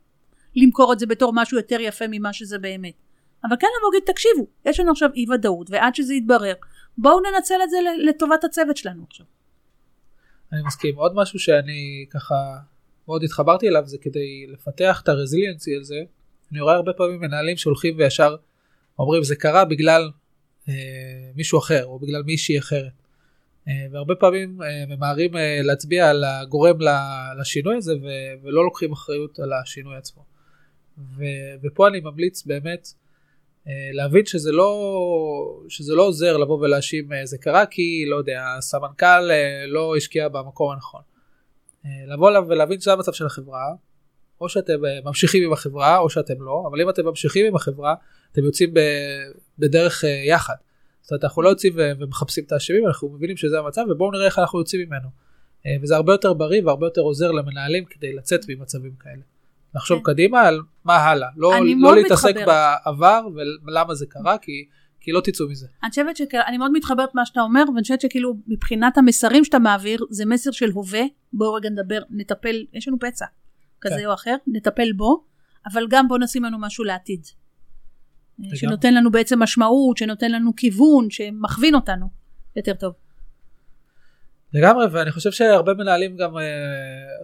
למכור 0.56 0.94
את 0.94 1.00
זה 1.00 1.06
בתור 1.06 1.34
משהו 1.36 1.58
יותר 1.58 1.78
יפה 1.80 2.06
ממה 2.10 2.34
שזה 2.34 2.60
באמת. 2.60 2.94
אבל 3.44 3.56
כן 3.60 3.68
לבוא 3.80 3.94
להגיד, 3.94 4.08
תקשיבו, 4.08 4.48
יש 4.66 4.80
לנו 4.80 4.92
עכשיו 4.92 5.10
אי 5.16 5.26
ודאות, 5.30 5.70
ועד 5.70 5.96
שזה 5.96 6.14
יתברר, 6.14 6.54
בואו 6.98 7.20
ננצל 7.20 7.60
את 7.64 7.70
זה 7.70 7.78
לטובת 8.10 8.44
הצוות 8.44 8.78
שלנו 8.78 9.04
עכשיו. 9.08 9.26
אני 10.54 10.62
מסכים. 10.68 10.96
עוד 10.96 11.16
משהו 11.16 11.40
שאני 11.40 12.06
ככה 12.10 12.36
מאוד 13.08 13.24
התחברתי 13.24 13.68
אליו, 13.68 13.84
זה 13.86 13.98
כדי 14.02 14.46
לפתח 14.48 15.02
את 15.04 15.10
הרזיליאנסי 15.10 15.76
הזה, 15.76 16.00
אני 16.52 16.62
רואה 16.62 16.76
הרבה 16.76 16.94
פעמים 16.94 17.20
מנהלים 17.22 17.58
שהולכים 17.58 17.98
וישר 17.98 18.36
אומרים, 19.00 19.24
זה 19.24 19.36
קרה 19.36 19.66
בגלל 19.66 20.12
אה, 20.70 20.74
מישהו 21.36 21.60
אחר 21.60 21.86
או 21.86 22.00
בגלל 22.00 22.24
מישהי 22.24 22.60
אחרת. 22.60 22.92
אה, 23.68 23.74
והרבה 23.92 24.16
פעמים 24.16 24.62
אה, 24.62 24.86
ממהרים 24.88 25.32
להצביע 25.64 26.10
על 26.10 26.24
הגורם 26.24 26.78
לשינוי 27.40 27.76
הזה 27.76 27.94
ולא 28.44 28.64
לוקחים 28.64 28.92
אחריות 28.92 29.40
על 29.40 29.54
השינוי 29.54 29.98
עצמו. 29.98 30.24
ופה 31.64 31.88
אני 31.88 32.00
ממליץ 32.00 32.46
באמת 32.46 32.88
להבין 33.94 34.26
שזה 34.26 34.52
לא, 34.52 35.62
שזה 35.70 35.96
לא 35.96 36.04
עוזר 36.04 36.38
לבוא 36.38 36.60
ולהאשים 36.60 37.10
זה 37.24 37.38
קרה 37.38 37.66
כי 37.66 38.06
לא 38.08 38.16
יודע 38.16 38.46
הסמנכ"ל 38.58 39.30
לא 39.68 39.96
השקיע 39.98 40.28
במקום 40.28 40.72
הנכון. 40.72 41.02
לבוא 42.08 42.30
אליו 42.30 42.46
ולהבין 42.50 42.80
שזה 42.80 42.94
המצב 42.94 43.14
של 43.14 43.26
החברה 43.26 43.74
או 44.42 44.50
שאתם 44.50 44.80
ממשיכים 45.06 45.44
עם 45.44 45.54
החברה 45.54 45.98
או 45.98 46.10
שאתם 46.10 46.42
לא 46.42 46.64
אבל 46.70 46.82
אם 46.82 46.90
אתם 46.90 47.06
ממשיכים 47.06 47.46
עם 47.46 47.56
החברה 47.56 47.96
אתם 48.32 48.44
יוצאים 48.44 48.74
בדרך 49.60 50.06
אה, 50.06 50.10
יחד. 50.10 50.56
זאת 51.02 51.12
אומרת 51.12 51.24
אנחנו 51.24 51.42
לא 51.42 51.50
יוצאים 51.50 51.74
ומחפשים 51.78 52.44
את 52.44 52.52
האשמים 52.52 52.88
אנחנו 52.88 53.10
מבינים 53.10 53.38
שזה 53.38 53.60
המצב 53.60 53.82
ובואו 53.90 54.12
נראה 54.12 54.26
איך 54.26 54.40
אנחנו 54.40 54.60
יוצאים 54.60 54.88
ממנו. 54.88 55.08
אה, 55.66 55.76
וזה 55.82 55.96
הרבה 55.96 56.14
יותר 56.14 56.34
בריא 56.34 56.62
והרבה 56.66 56.88
יותר 56.88 57.02
עוזר 57.02 57.32
למנהלים 57.32 57.86
כדי 57.86 58.14
לצאת 58.14 58.42
ממצבים 58.50 58.92
כאלה. 59.00 59.22
לחשוב. 59.76 60.02
קדימה 60.04 60.42
על 60.42 60.62
מה 60.86 60.98
הלאה, 60.98 61.28
לא, 61.36 61.52
לא 61.78 61.96
להתעסק 61.96 62.36
בעבר 62.46 63.28
ולמה 63.66 63.96
זה 63.96 64.06
קרה 64.10 64.38
כי, 64.38 64.66
כי 65.00 65.12
לא 65.12 65.22
תצאו 65.22 65.50
מזה. 65.50 65.68
אני 65.84 65.90
חושבת 65.90 66.16
שאני 66.18 66.58
מאוד 66.58 66.72
מתחברת 66.72 67.16
מה 67.16 67.26
שאתה 67.26 67.42
אומר 67.42 67.64
ואני 67.68 67.82
חושבת 67.82 68.02
שכאילו 68.02 68.34
מבחינת 68.48 68.98
המסרים 68.98 69.46
שאתה 69.46 69.60
מעביר 69.60 70.06
זה 70.10 70.26
מסר 70.26 70.52
של 70.52 70.72
הווה 70.72 71.02
בואו 71.34 71.54
רגע 71.54 71.70
נדבר 71.70 72.00
נטפל 72.10 72.66
יש 72.74 72.88
לנו 72.88 73.00
פצע 73.00 73.26
כזה 73.82 73.96
כן. 74.00 74.06
או 74.06 74.14
אחר 74.14 74.36
נטפל 74.48 74.94
בו 74.94 75.24
אבל 75.72 75.88
גם 75.90 76.08
בואו 76.08 76.20
נשים 76.20 76.44
לנו 76.44 76.60
משהו 76.60 76.84
לעתיד. 76.84 77.26
שנותן 78.56 78.94
לנו 78.94 79.12
בעצם 79.12 79.44
משמעות, 79.44 79.98
שנותן 79.98 80.32
לנו 80.32 80.56
כיוון, 80.56 81.10
שמכווין 81.10 81.76
אותנו 81.76 82.10
יותר 82.56 82.74
טוב. 82.74 82.94
לגמרי, 84.54 84.86
ואני 84.92 85.12
חושב 85.12 85.32
שהרבה 85.32 85.74
מנהלים 85.74 86.18
גם 86.18 86.38
אה, 86.38 86.44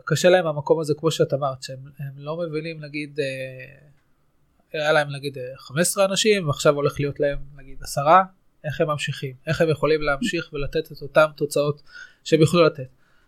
קשה 0.06 0.30
להם 0.30 0.48
המקום 0.48 0.80
הזה, 0.80 0.94
כמו 0.98 1.12
שאת 1.12 1.34
אמרת, 1.34 1.64
שהם 1.64 1.80
לא 2.18 2.38
מבינים, 2.38 2.84
נגיד, 2.84 3.20
אה, 3.20 4.80
היה 4.82 4.92
להם 4.92 5.16
נגיד 5.16 5.38
15 5.58 6.06
אנשים, 6.06 6.48
ועכשיו 6.48 6.76
הולך 6.76 7.00
להיות 7.00 7.20
להם 7.20 7.38
נגיד 7.58 7.78
עשרה, 7.82 8.24
איך 8.64 8.82
הם 8.82 8.88
ממשיכים, 8.88 9.34
איך 9.48 9.62
הם 9.62 9.70
יכולים 9.70 10.02
להמשיך 10.02 10.54
ולתת 10.54 10.92
את 10.92 11.02
אותן 11.02 11.26
תוצאות 11.36 11.82
שהם 12.24 12.42
יוכלו 12.42 12.64
לתת. 12.64 12.88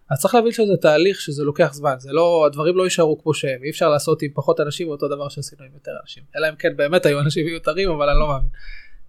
אז 0.09 0.21
צריך 0.21 0.35
להבין 0.35 0.51
שזה 0.51 0.77
תהליך 0.77 1.21
שזה 1.21 1.43
לוקח 1.43 1.73
זמן, 1.73 1.95
זה 1.97 2.11
לא, 2.11 2.45
הדברים 2.45 2.77
לא 2.77 2.83
יישארו 2.83 3.21
כמו 3.21 3.33
שהם, 3.33 3.63
אי 3.63 3.69
אפשר 3.69 3.89
לעשות 3.89 4.21
עם 4.21 4.29
פחות 4.33 4.59
אנשים 4.59 4.87
אותו 4.87 5.07
דבר 5.07 5.29
שעשינו 5.29 5.63
עם 5.63 5.71
יותר 5.73 5.91
אנשים, 6.01 6.23
אלא 6.35 6.49
אם 6.49 6.55
כן 6.55 6.75
באמת 6.75 7.05
היו 7.05 7.19
אנשים 7.19 7.45
מיותרים, 7.45 7.89
אבל 7.89 8.09
אני 8.09 8.19
לא 8.19 8.27
מאמין. 8.27 8.49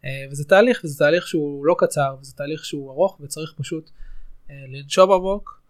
אה, 0.05 0.25
וזה 0.31 0.45
תהליך, 0.45 0.81
וזה 0.85 0.99
תהליך 0.99 1.27
שהוא 1.27 1.67
לא 1.67 1.75
קצר, 1.79 2.15
וזה 2.21 2.33
תהליך 2.37 2.65
שהוא 2.65 2.91
ארוך, 2.91 3.19
וצריך 3.21 3.53
פשוט 3.57 3.91
אה, 3.91 4.08
לנשום 4.51 5.13
עמוק, 5.13 5.63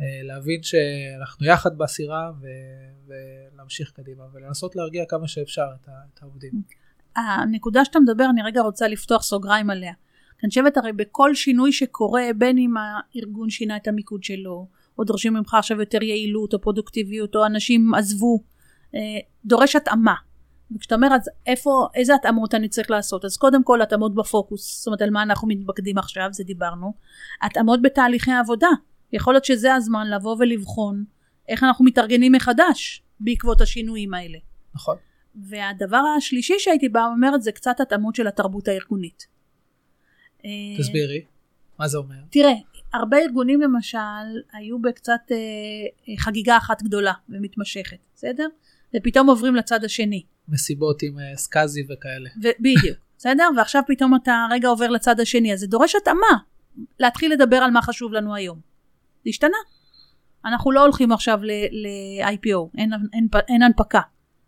אה, 0.00 0.06
להבין 0.22 0.62
שאנחנו 0.62 1.46
יחד 1.46 1.78
בסירה, 1.78 2.30
ו... 2.40 2.46
ולהמשיך 3.06 3.90
קדימה, 3.90 4.24
ולנסות 4.32 4.76
להרגיע 4.76 5.04
כמה 5.08 5.28
שאפשר 5.28 5.66
את, 5.82 5.88
ה... 5.88 5.92
את 6.14 6.22
העובדים. 6.22 6.52
הנקודה 7.16 7.84
שאתה 7.84 8.00
מדבר, 8.00 8.24
אני 8.30 8.42
רגע 8.42 8.60
רוצה 8.60 8.88
לפתוח 8.88 9.22
סוגריים 9.22 9.70
עליה. 9.70 9.92
אני 10.42 10.48
חושבת 10.48 10.76
הרי 10.76 10.92
בכל 10.92 11.34
שינוי 11.34 11.72
שקורה, 11.72 12.22
בין 12.38 12.58
אם 12.58 12.74
הארגון 12.76 13.50
שינה 13.50 13.76
את 13.76 13.88
המיקוד 13.88 14.24
שלו, 14.24 14.68
או 14.98 15.04
דורשים 15.04 15.34
ממך 15.34 15.54
עכשיו 15.54 15.80
יותר 15.80 16.02
יעילות 16.02 16.54
או 16.54 16.60
פרודוקטיביות, 16.60 17.36
או 17.36 17.46
אנשים 17.46 17.94
עזבו, 17.94 18.42
אה, 18.94 19.00
דורש 19.44 19.76
התאמה. 19.76 20.14
וכשאתה 20.76 20.94
אומר 20.94 21.08
אז 21.14 21.30
איפה, 21.46 21.88
איזה 21.94 22.14
התאמות 22.14 22.54
אני 22.54 22.68
צריך 22.68 22.90
לעשות? 22.90 23.24
אז 23.24 23.36
קודם 23.36 23.64
כל 23.64 23.82
התאמות 23.82 24.14
בפוקוס, 24.14 24.78
זאת 24.78 24.86
אומרת 24.86 25.02
על 25.02 25.10
מה 25.10 25.22
אנחנו 25.22 25.48
מתמקדים 25.48 25.98
עכשיו, 25.98 26.28
זה 26.32 26.44
דיברנו. 26.44 26.92
התאמות 27.42 27.82
בתהליכי 27.82 28.30
העבודה. 28.30 28.68
יכול 29.12 29.34
להיות 29.34 29.44
שזה 29.44 29.74
הזמן 29.74 30.10
לבוא 30.10 30.36
ולבחון 30.38 31.04
איך 31.48 31.62
אנחנו 31.62 31.84
מתארגנים 31.84 32.32
מחדש 32.32 33.02
בעקבות 33.20 33.60
השינויים 33.60 34.14
האלה. 34.14 34.38
נכון. 34.74 34.96
והדבר 35.34 36.02
השלישי 36.16 36.54
שהייתי 36.58 36.88
באה 36.88 37.06
אומרת 37.06 37.42
זה 37.42 37.52
קצת 37.52 37.80
התאמות 37.80 38.14
של 38.14 38.26
התרבות 38.26 38.68
הארגונית. 38.68 39.26
אה, 40.44 40.50
תסבירי, 40.78 41.24
מה 41.78 41.88
זה 41.88 41.98
אומר? 41.98 42.16
תראה, 42.30 42.52
הרבה 42.94 43.18
ארגונים 43.18 43.60
למשל 43.60 43.98
היו 44.52 44.78
בקצת 44.78 45.20
אה, 45.30 46.16
חגיגה 46.16 46.56
אחת 46.56 46.82
גדולה 46.82 47.12
ומתמשכת, 47.28 47.98
בסדר? 48.14 48.46
ופתאום 48.96 49.28
עוברים 49.28 49.54
לצד 49.54 49.84
השני. 49.84 50.22
מסיבות 50.52 51.02
עם 51.02 51.18
אה, 51.18 51.36
סקאזי 51.36 51.82
וכאלה. 51.88 52.30
בדיוק, 52.36 52.98
בסדר? 53.18 53.48
ועכשיו 53.56 53.82
פתאום 53.86 54.14
אתה 54.14 54.46
רגע 54.50 54.68
עובר 54.68 54.90
לצד 54.90 55.20
השני, 55.20 55.52
אז 55.52 55.60
זה 55.60 55.66
דורש 55.66 55.94
התאמה, 55.94 56.38
להתחיל 57.00 57.32
לדבר 57.32 57.56
על 57.56 57.70
מה 57.70 57.82
חשוב 57.82 58.12
לנו 58.12 58.34
היום. 58.34 58.60
זה 59.24 59.28
השתנה. 59.28 59.56
אנחנו 60.44 60.72
לא 60.72 60.82
הולכים 60.82 61.12
עכשיו 61.12 61.40
ל-IPO, 61.42 62.78
אין, 62.78 62.92
אין, 63.12 63.28
אין 63.48 63.62
הנפקה. 63.62 64.00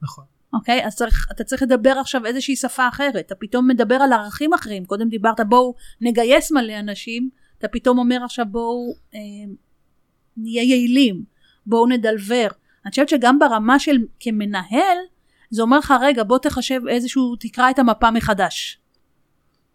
נכון. 0.02 0.24
אוקיי? 0.52 0.86
אז 0.86 0.96
צריך, 0.96 1.26
אתה 1.32 1.44
צריך 1.44 1.62
לדבר 1.62 1.90
עכשיו 2.00 2.26
איזושהי 2.26 2.56
שפה 2.56 2.88
אחרת. 2.88 3.16
אתה 3.16 3.34
פתאום 3.34 3.68
מדבר 3.68 3.94
על 3.94 4.12
ערכים 4.12 4.52
אחרים. 4.52 4.84
קודם 4.84 5.08
דיברת 5.08 5.40
בואו 5.48 5.74
נגייס 6.00 6.52
מלא 6.52 6.78
אנשים, 6.78 7.30
אתה 7.58 7.68
פתאום 7.68 7.98
אומר 7.98 8.24
עכשיו 8.24 8.46
בואו 8.50 8.94
אה, 9.14 9.20
נהיה 10.36 10.62
יעילים, 10.62 11.24
בואו 11.66 11.86
נדלבר. 11.86 12.46
אני 12.84 12.90
חושבת 12.90 13.08
שגם 13.08 13.38
ברמה 13.38 13.78
של 13.78 13.98
כמנהל, 14.20 14.98
זה 15.54 15.62
אומר 15.62 15.78
לך 15.78 15.94
רגע 16.00 16.24
בוא 16.24 16.38
תחשב 16.38 16.80
איזשהו, 16.88 17.36
תקרא 17.40 17.70
את 17.70 17.78
המפה 17.78 18.10
מחדש. 18.10 18.78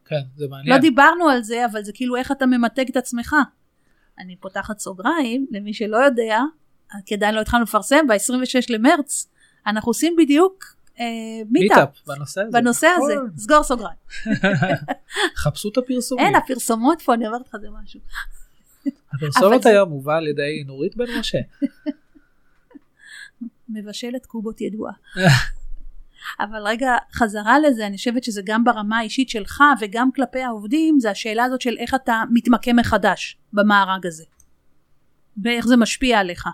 כן, 0.06 0.22
זה 0.36 0.48
מעניין. 0.50 0.76
לא 0.76 0.82
דיברנו 0.82 1.30
על 1.30 1.44
זה, 1.44 1.66
אבל 1.66 1.84
זה 1.84 1.92
כאילו 1.94 2.16
איך 2.16 2.32
אתה 2.32 2.46
ממתג 2.46 2.90
את 2.90 2.98
עצמך. 2.98 3.36
אני 4.20 4.36
פותחת 4.36 4.80
סוגריים, 4.80 5.48
למי 5.52 5.74
שלא 5.74 5.98
יודע, 5.98 6.40
כדאי 7.06 7.32
לא 7.32 7.42
התחלנו 7.42 7.64
לפרסם, 7.64 8.08
ב-26 8.08 8.66
למרץ, 8.70 9.28
אנחנו 9.68 9.90
עושים 9.90 10.16
בדיוק 10.18 10.66
אה, 11.00 11.06
מיטאפ. 11.50 11.90
בנושא 12.08 12.42
הזה. 12.42 12.52
בנושא 12.52 12.88
הזה, 12.88 13.16
נכון. 13.16 13.38
סגור 13.38 13.64
סוגריים. 13.64 13.98
חפשו 15.44 15.70
את 15.70 15.78
הפרסומים. 15.78 16.26
אין, 16.26 16.36
הפרסומות 16.36 17.02
פה, 17.02 17.14
אני 17.14 17.28
אומרת 17.28 17.48
לך 17.48 17.56
זה 17.62 17.68
משהו. 17.84 18.00
הפרסומת 19.14 19.66
היום 19.66 19.90
מובא 19.90 20.18
על 20.18 20.28
ידי 20.28 20.64
נורית 20.68 20.96
בן 20.96 21.20
משה. 21.20 21.40
מבשלת 23.70 24.26
קובות 24.26 24.62
ידועה. 24.62 24.94
אבל 26.40 26.62
רגע, 26.66 26.96
חזרה 27.14 27.60
לזה, 27.60 27.88
אני 27.88 27.98
חושבת 27.98 28.24
שזה 28.24 28.42
גם 28.46 28.64
ברמה 28.64 28.98
האישית 28.98 29.30
שלך 29.30 29.64
וגם 29.82 30.12
כלפי 30.12 30.42
העובדים, 30.42 31.00
זה 31.00 31.12
השאלה 31.12 31.44
הזאת 31.44 31.62
של 31.62 31.78
איך 31.78 31.96
אתה 31.96 32.24
מתמקם 32.34 32.76
מחדש 32.76 33.38
במארג 33.54 34.08
הזה. 34.08 34.24
ואיך 35.44 35.68
זה 35.68 35.78
משפיע 35.78 36.20
עליך. 36.20 36.48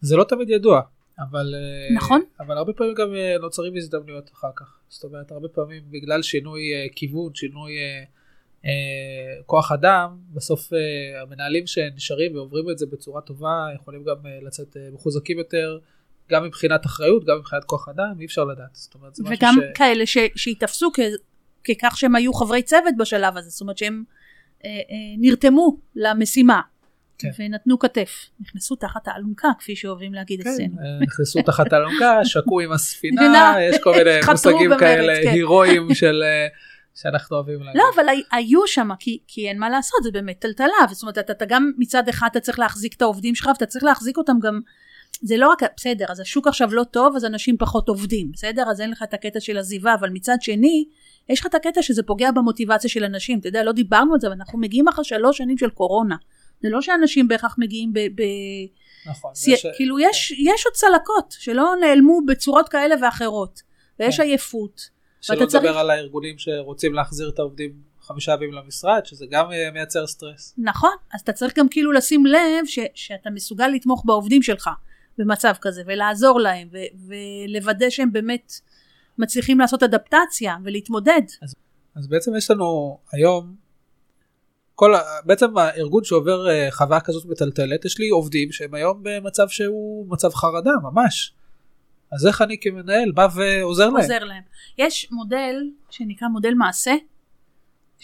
זה 0.00 0.16
לא 0.16 0.24
תמיד 0.24 0.50
ידוע, 0.50 0.80
אבל... 1.18 1.54
אה, 1.54 1.94
נכון. 1.96 2.20
אבל 2.40 2.56
הרבה 2.56 2.72
פעמים 2.72 2.94
גם 2.94 3.14
אה, 3.14 3.36
נוצרים 3.40 3.76
הזדמנויות 3.76 4.30
אחר 4.32 4.50
כך. 4.56 4.78
זאת 4.88 5.04
אומרת, 5.04 5.32
הרבה 5.32 5.48
פעמים 5.48 5.82
בגלל 5.90 6.22
שינוי 6.22 6.60
אה, 6.74 6.86
כיוון, 6.96 7.34
שינוי 7.34 7.72
כוח 9.46 9.72
אדם, 9.72 10.18
בסוף 10.32 10.72
המנהלים 11.22 11.66
שנשארים 11.66 12.34
ועוברים 12.34 12.70
את 12.70 12.78
זה 12.78 12.86
בצורה 12.86 13.20
טובה, 13.20 13.66
יכולים 13.74 14.04
גם 14.04 14.16
לצאת 14.46 14.76
מחוזקים 14.92 15.38
יותר. 15.38 15.78
גם 16.30 16.44
מבחינת 16.44 16.86
אחריות, 16.86 17.24
גם 17.24 17.38
מבחינת 17.38 17.64
כוח 17.64 17.88
אדם, 17.88 18.20
אי 18.20 18.24
אפשר 18.24 18.44
לדעת. 18.44 18.68
זאת 18.72 18.94
אומרת, 18.94 19.14
זה 19.14 19.22
משהו 19.22 19.36
ש... 19.36 19.38
וגם 19.38 19.54
כאלה 19.74 20.06
ש... 20.06 20.18
שיתפסו 20.36 20.90
כ... 20.94 21.00
ככך 21.64 21.96
שהם 21.96 22.16
היו 22.16 22.32
חברי 22.32 22.62
צוות 22.62 22.94
בשלב 22.98 23.36
הזה, 23.36 23.50
זאת 23.50 23.60
אומרת 23.60 23.78
שהם 23.78 24.04
אה, 24.64 24.70
אה, 24.70 24.74
נרתמו 25.18 25.76
למשימה. 25.96 26.60
כן. 27.18 27.28
ונתנו 27.38 27.78
כתף, 27.78 28.26
נכנסו 28.40 28.76
תחת 28.76 29.08
האלונקה 29.08 29.48
כפי 29.58 29.76
שאוהבים 29.76 30.14
להגיד 30.14 30.42
כן, 30.42 30.50
אצלנו. 30.50 30.78
אה, 30.78 31.00
נכנסו 31.02 31.42
תחת 31.46 31.72
האלונקה, 31.72 32.24
שקעו 32.24 32.60
עם 32.60 32.72
הספינה, 32.72 33.54
יש 33.60 33.76
כל 33.82 33.92
מיני 33.92 34.10
מושגים 34.30 34.70
כאלה 34.78 35.22
כן. 35.22 35.28
הירואיים 35.28 35.94
של... 35.94 36.22
אה, 36.22 36.46
שאנחנו 36.94 37.36
אוהבים 37.36 37.62
להגיד. 37.62 37.80
לא, 37.80 37.84
אבל 37.94 38.08
היו 38.32 38.66
שם, 38.66 38.88
כי, 38.98 39.18
כי 39.26 39.48
אין 39.48 39.58
מה 39.58 39.70
לעשות, 39.70 40.02
זה 40.02 40.10
באמת 40.12 40.38
טלטלה, 40.38 40.66
זאת 40.90 41.02
אומרת, 41.02 41.18
אתה, 41.18 41.32
אתה 41.32 41.44
גם 41.44 41.72
מצד 41.78 42.08
אחד 42.08 42.28
אתה 42.30 42.40
צריך 42.40 42.58
להחזיק 42.58 42.94
את 42.96 43.02
העובדים 43.02 43.34
שלך, 43.34 43.46
ואתה 43.46 43.66
צריך 43.66 43.84
להחזיק 43.84 44.16
אותם 44.16 44.36
גם 44.42 44.60
זה 45.22 45.36
לא 45.36 45.48
רק, 45.48 45.62
בסדר, 45.76 46.04
אז 46.08 46.20
השוק 46.20 46.46
עכשיו 46.46 46.74
לא 46.74 46.84
טוב, 46.84 47.16
אז 47.16 47.24
אנשים 47.24 47.56
פחות 47.58 47.88
עובדים, 47.88 48.32
בסדר? 48.32 48.62
אז 48.70 48.80
אין 48.80 48.90
לך 48.90 49.02
את 49.02 49.14
הקטע 49.14 49.40
של 49.40 49.58
עזיבה, 49.58 49.94
אבל 49.94 50.10
מצד 50.10 50.36
שני, 50.40 50.84
יש 51.28 51.40
לך 51.40 51.46
את 51.46 51.54
הקטע 51.54 51.82
שזה 51.82 52.02
פוגע 52.02 52.30
במוטיבציה 52.30 52.90
של 52.90 53.04
אנשים, 53.04 53.38
אתה 53.38 53.48
יודע, 53.48 53.62
לא 53.62 53.72
דיברנו 53.72 54.14
על 54.14 54.20
זה, 54.20 54.26
אבל 54.26 54.36
אנחנו 54.36 54.58
מגיעים 54.58 54.88
אחרי 54.88 55.04
שלוש 55.04 55.38
שנים 55.38 55.58
של 55.58 55.70
קורונה. 55.70 56.16
זה 56.62 56.68
לא 56.68 56.82
שאנשים 56.82 57.28
בהכרח 57.28 57.54
מגיעים 57.58 57.92
ב... 57.92 57.98
ב... 57.98 58.22
נכון. 59.06 59.34
סי... 59.34 59.50
יש... 59.50 59.66
כאילו 59.76 59.98
יש, 59.98 60.30
יש 60.30 60.66
עוד 60.66 60.74
צלקות 60.74 61.36
שלא 61.38 61.74
נעלמו 61.80 62.20
בצורות 62.26 62.68
כאלה 62.68 62.94
ואחרות, 63.02 63.62
ויש 64.00 64.16
כן. 64.16 64.22
עייפות. 64.22 64.80
שלא 65.20 65.36
לדבר 65.36 65.48
צריך... 65.48 65.76
על 65.76 65.90
הארגונים 65.90 66.38
שרוצים 66.38 66.94
להחזיר 66.94 67.28
את 67.28 67.38
העובדים 67.38 67.72
חמישה 68.00 68.32
ימים 68.32 68.52
למשרד, 68.52 69.06
שזה 69.06 69.26
גם 69.30 69.52
אה, 69.52 69.70
מייצר 69.70 70.06
סטרס. 70.06 70.54
נכון, 70.58 70.94
אז 71.14 71.20
אתה 71.20 71.32
צריך 71.32 71.58
גם 71.58 71.68
כאילו 71.68 71.92
לשים 71.92 72.26
לב 72.26 72.66
ש, 72.66 72.78
שאתה 72.94 73.30
מסוגל 73.30 73.68
לתמוך 73.68 74.02
בעובדים 74.06 74.42
שלך. 74.42 74.70
במצב 75.20 75.52
כזה 75.60 75.82
ולעזור 75.86 76.40
להם 76.40 76.68
ו- 76.72 77.08
ולוודא 77.08 77.90
שהם 77.90 78.12
באמת 78.12 78.52
מצליחים 79.18 79.60
לעשות 79.60 79.82
אדפטציה 79.82 80.56
ולהתמודד. 80.64 81.22
אז, 81.42 81.54
אז 81.96 82.06
בעצם 82.06 82.36
יש 82.36 82.50
לנו 82.50 82.98
היום 83.12 83.54
כל 84.74 84.94
בעצם 85.24 85.58
הארגון 85.58 86.04
שעובר 86.04 86.46
uh, 86.46 86.74
חוויה 86.74 87.00
כזאת 87.00 87.24
מטלטלת 87.26 87.84
יש 87.84 87.98
לי 87.98 88.08
עובדים 88.08 88.52
שהם 88.52 88.74
היום 88.74 89.02
במצב 89.02 89.48
שהוא 89.48 90.06
מצב 90.08 90.34
חרדה 90.34 90.70
ממש. 90.82 91.34
אז 92.12 92.26
איך 92.26 92.42
אני 92.42 92.56
כמנהל 92.60 93.12
בא 93.12 93.28
ועוזר 93.34 93.88
להם? 93.88 93.96
עוזר 93.96 94.24
להם. 94.24 94.42
יש 94.78 95.08
מודל 95.12 95.56
שנקרא 95.90 96.28
מודל 96.28 96.54
מעשה 96.54 96.94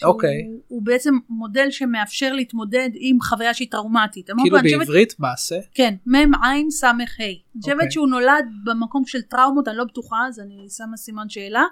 אוקיי. 0.03 0.43
הוא, 0.47 0.61
הוא 0.67 0.81
בעצם 0.81 1.17
מודל 1.29 1.71
שמאפשר 1.71 2.33
להתמודד 2.33 2.89
עם 2.93 3.21
חוויה 3.21 3.53
שהיא 3.53 3.71
טראומטית. 3.71 4.29
כאילו 4.43 4.57
בעברית 4.63 5.11
חושבת, 5.11 5.19
מעשה? 5.19 5.55
כן, 5.73 5.95
מ' 6.05 6.43
עין 6.43 6.71
ס' 6.71 6.83
ה'. 6.83 6.89
אני 6.89 7.01
חושבת 7.61 7.75
אוקיי. 7.75 7.91
שהוא 7.91 8.07
נולד 8.07 8.45
במקום 8.63 9.05
של 9.05 9.21
טראומות, 9.21 9.67
אני 9.67 9.77
לא 9.77 9.83
בטוחה, 9.83 10.17
אז 10.27 10.39
אני 10.39 10.69
שמה 10.69 10.97
סימן 10.97 11.29
שאלה. 11.29 11.63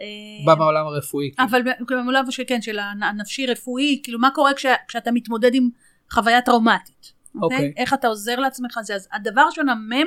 אה, 0.00 0.06
בא 0.46 0.54
מהעולם 0.58 0.86
הרפואי. 0.86 1.30
כאילו. 1.36 1.48
אבל 1.48 1.62
במעולם 1.88 2.30
של, 2.30 2.42
כן, 2.46 2.62
של 2.62 2.78
הנפשי 2.78 3.46
רפואי, 3.46 4.00
כאילו 4.02 4.18
מה 4.18 4.30
קורה 4.30 4.54
כש, 4.54 4.66
כשאתה 4.88 5.12
מתמודד 5.12 5.54
עם 5.54 5.68
חוויה 6.10 6.42
טראומטית. 6.42 7.12
אוקיי? 7.42 7.56
אוקיי. 7.56 7.72
איך 7.76 7.94
אתה 7.94 8.08
עוזר 8.08 8.36
לעצמך 8.36 8.78
זה. 8.82 8.94
אז 8.94 9.08
הדבר 9.12 9.42
ראשון, 9.46 9.68
המ' 9.68 10.06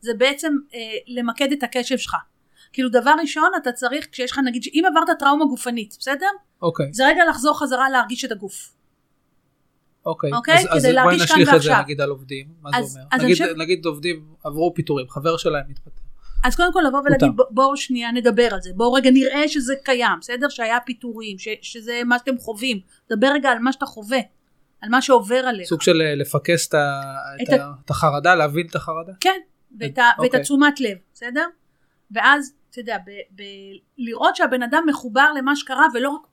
זה 0.00 0.14
בעצם 0.14 0.52
אה, 0.74 0.80
למקד 1.06 1.52
את 1.52 1.62
הקשב 1.62 1.98
שלך. 1.98 2.16
כאילו 2.72 2.88
דבר 2.88 3.14
ראשון 3.20 3.50
אתה 3.62 3.72
צריך 3.72 4.08
כשיש 4.12 4.32
לך 4.32 4.38
נגיד 4.44 4.62
שאם 4.62 4.82
עברת 4.86 5.18
טראומה 5.18 5.44
גופנית 5.44 5.96
בסדר? 5.98 6.26
אוקיי. 6.62 6.92
זה 6.92 7.06
רגע 7.06 7.22
לחזור 7.30 7.58
חזרה 7.58 7.90
להרגיש 7.90 8.24
את 8.24 8.32
הגוף. 8.32 8.72
אוקיי, 10.06 10.32
אוקיי? 10.32 10.54
אז, 10.54 10.86
אז 10.86 10.94
בואי 11.02 11.16
נשליך 11.16 11.54
את 11.54 11.62
זה 11.62 11.72
נגיד 11.82 12.00
על 12.00 12.10
עובדים, 12.10 12.46
מה 12.60 12.70
אז, 12.74 12.86
זה 12.86 12.98
אומר? 13.00 13.08
אז 13.12 13.22
נגיד, 13.22 13.36
חושב... 13.36 13.54
נגיד 13.56 13.84
עובדים 13.86 14.34
עברו 14.44 14.74
פיטורים, 14.74 15.08
חבר 15.08 15.36
שלהם 15.36 15.64
מתפטר. 15.68 16.02
אז 16.44 16.56
קודם 16.56 16.72
כל 16.72 16.80
לבוא 16.88 17.00
ולהגיד 17.04 17.36
בואו 17.36 17.48
בוא 17.50 17.76
שנייה 17.76 18.12
נדבר 18.12 18.48
על 18.54 18.60
זה, 18.60 18.70
בואו 18.74 18.92
רגע 18.92 19.10
נראה 19.10 19.48
שזה 19.48 19.74
קיים, 19.84 20.18
בסדר? 20.20 20.48
שהיה 20.48 20.78
פיטורים, 20.86 21.38
ש, 21.38 21.48
שזה 21.62 22.00
מה 22.06 22.18
שאתם 22.18 22.38
חווים, 22.38 22.80
דבר 23.10 23.26
רגע 23.26 23.50
על 23.50 23.58
מה 23.58 23.72
שאתה 23.72 23.86
חווה, 23.86 24.18
על 24.80 24.90
מה 24.90 25.02
שעובר 25.02 25.36
עליך. 25.36 25.68
סוג 25.68 25.82
של 25.82 26.02
אה, 26.02 26.14
לפקס 26.14 26.68
את, 26.68 26.74
את, 26.74 27.48
את, 27.48 27.60
ה... 27.60 27.72
את 27.84 27.90
החרדה, 27.90 28.34
להבין 28.34 28.66
את 28.66 28.74
החרדה? 28.74 29.12
כן, 29.20 29.40
ואת. 29.80 29.98
אוקיי. 29.98 30.02
ואת 30.22 30.34
התשומת 30.34 30.80
לב, 30.80 30.96
בסדר? 31.14 31.44
ואז 32.10 32.52
אתה 32.70 32.80
יודע, 32.80 32.98
ב- 32.98 33.40
ב- 33.42 33.76
לראות 33.98 34.36
שהבן 34.36 34.62
אדם 34.62 34.84
מחובר 34.88 35.32
למה 35.38 35.56
שקרה 35.56 35.86
ולא 35.94 36.10
רק 36.10 36.26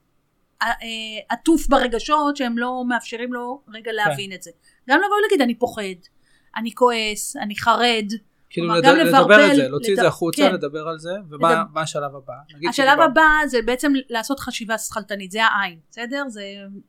עטוף 1.28 1.66
ברגשות 1.68 2.36
שהם 2.36 2.58
לא 2.58 2.84
מאפשרים 2.88 3.32
לו 3.32 3.62
רגע 3.68 3.90
כן. 3.90 3.94
להבין 3.96 4.32
את 4.32 4.42
זה. 4.42 4.50
גם 4.88 4.98
לבוא 4.98 5.16
ולהגיד 5.20 5.40
אני 5.42 5.54
פוחד, 5.54 5.82
אני 6.56 6.74
כועס, 6.74 7.36
אני 7.36 7.56
חרד. 7.56 8.04
כאילו 8.50 8.74
לד- 8.74 8.86
לדבר 8.86 9.20
לבלבל, 9.20 9.40
על 9.50 9.56
זה, 9.56 9.68
להוציא 9.68 9.92
את 9.92 9.98
זה 9.98 10.06
החוצה, 10.06 10.42
כן. 10.42 10.54
לדבר 10.54 10.88
על 10.88 10.98
זה, 10.98 11.10
ומה 11.30 11.52
לדבר- 11.64 11.80
השלב 11.80 12.14
הבא? 12.16 12.32
השלב 12.68 13.00
הבא 13.00 13.22
זה 13.46 13.62
בעצם 13.62 13.92
לעשות 14.10 14.40
חשיבה 14.40 14.78
שכלתנית, 14.78 15.30
זה 15.30 15.44
העין, 15.44 15.78
בסדר? 15.90 16.22
זה 16.28 16.42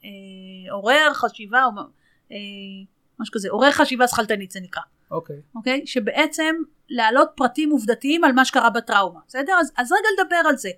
אה, 0.06 0.10
עורר 0.74 1.12
חשיבה, 1.14 1.64
או, 1.66 1.72
אה, 2.32 2.38
משהו 3.20 3.34
כזה, 3.34 3.50
עורר 3.52 3.72
חשיבה 3.72 4.08
שכלתנית 4.08 4.52
זה 4.52 4.60
נקרא, 4.60 4.82
אוקיי, 5.12 5.36
אוקיי? 5.56 5.82
שבעצם 5.86 6.56
להעלות 6.90 7.30
פרטים 7.36 7.70
עובדתיים 7.70 8.24
על 8.24 8.32
מה 8.32 8.46
שקרה 8.46 8.70
בטראומה, 8.70 9.20
בסדר? 9.28 9.54
אז, 9.60 9.72
אז 9.78 9.92
רגע 9.92 10.08
לדבר 10.24 10.50
על 10.50 10.58
זה, 10.58 10.70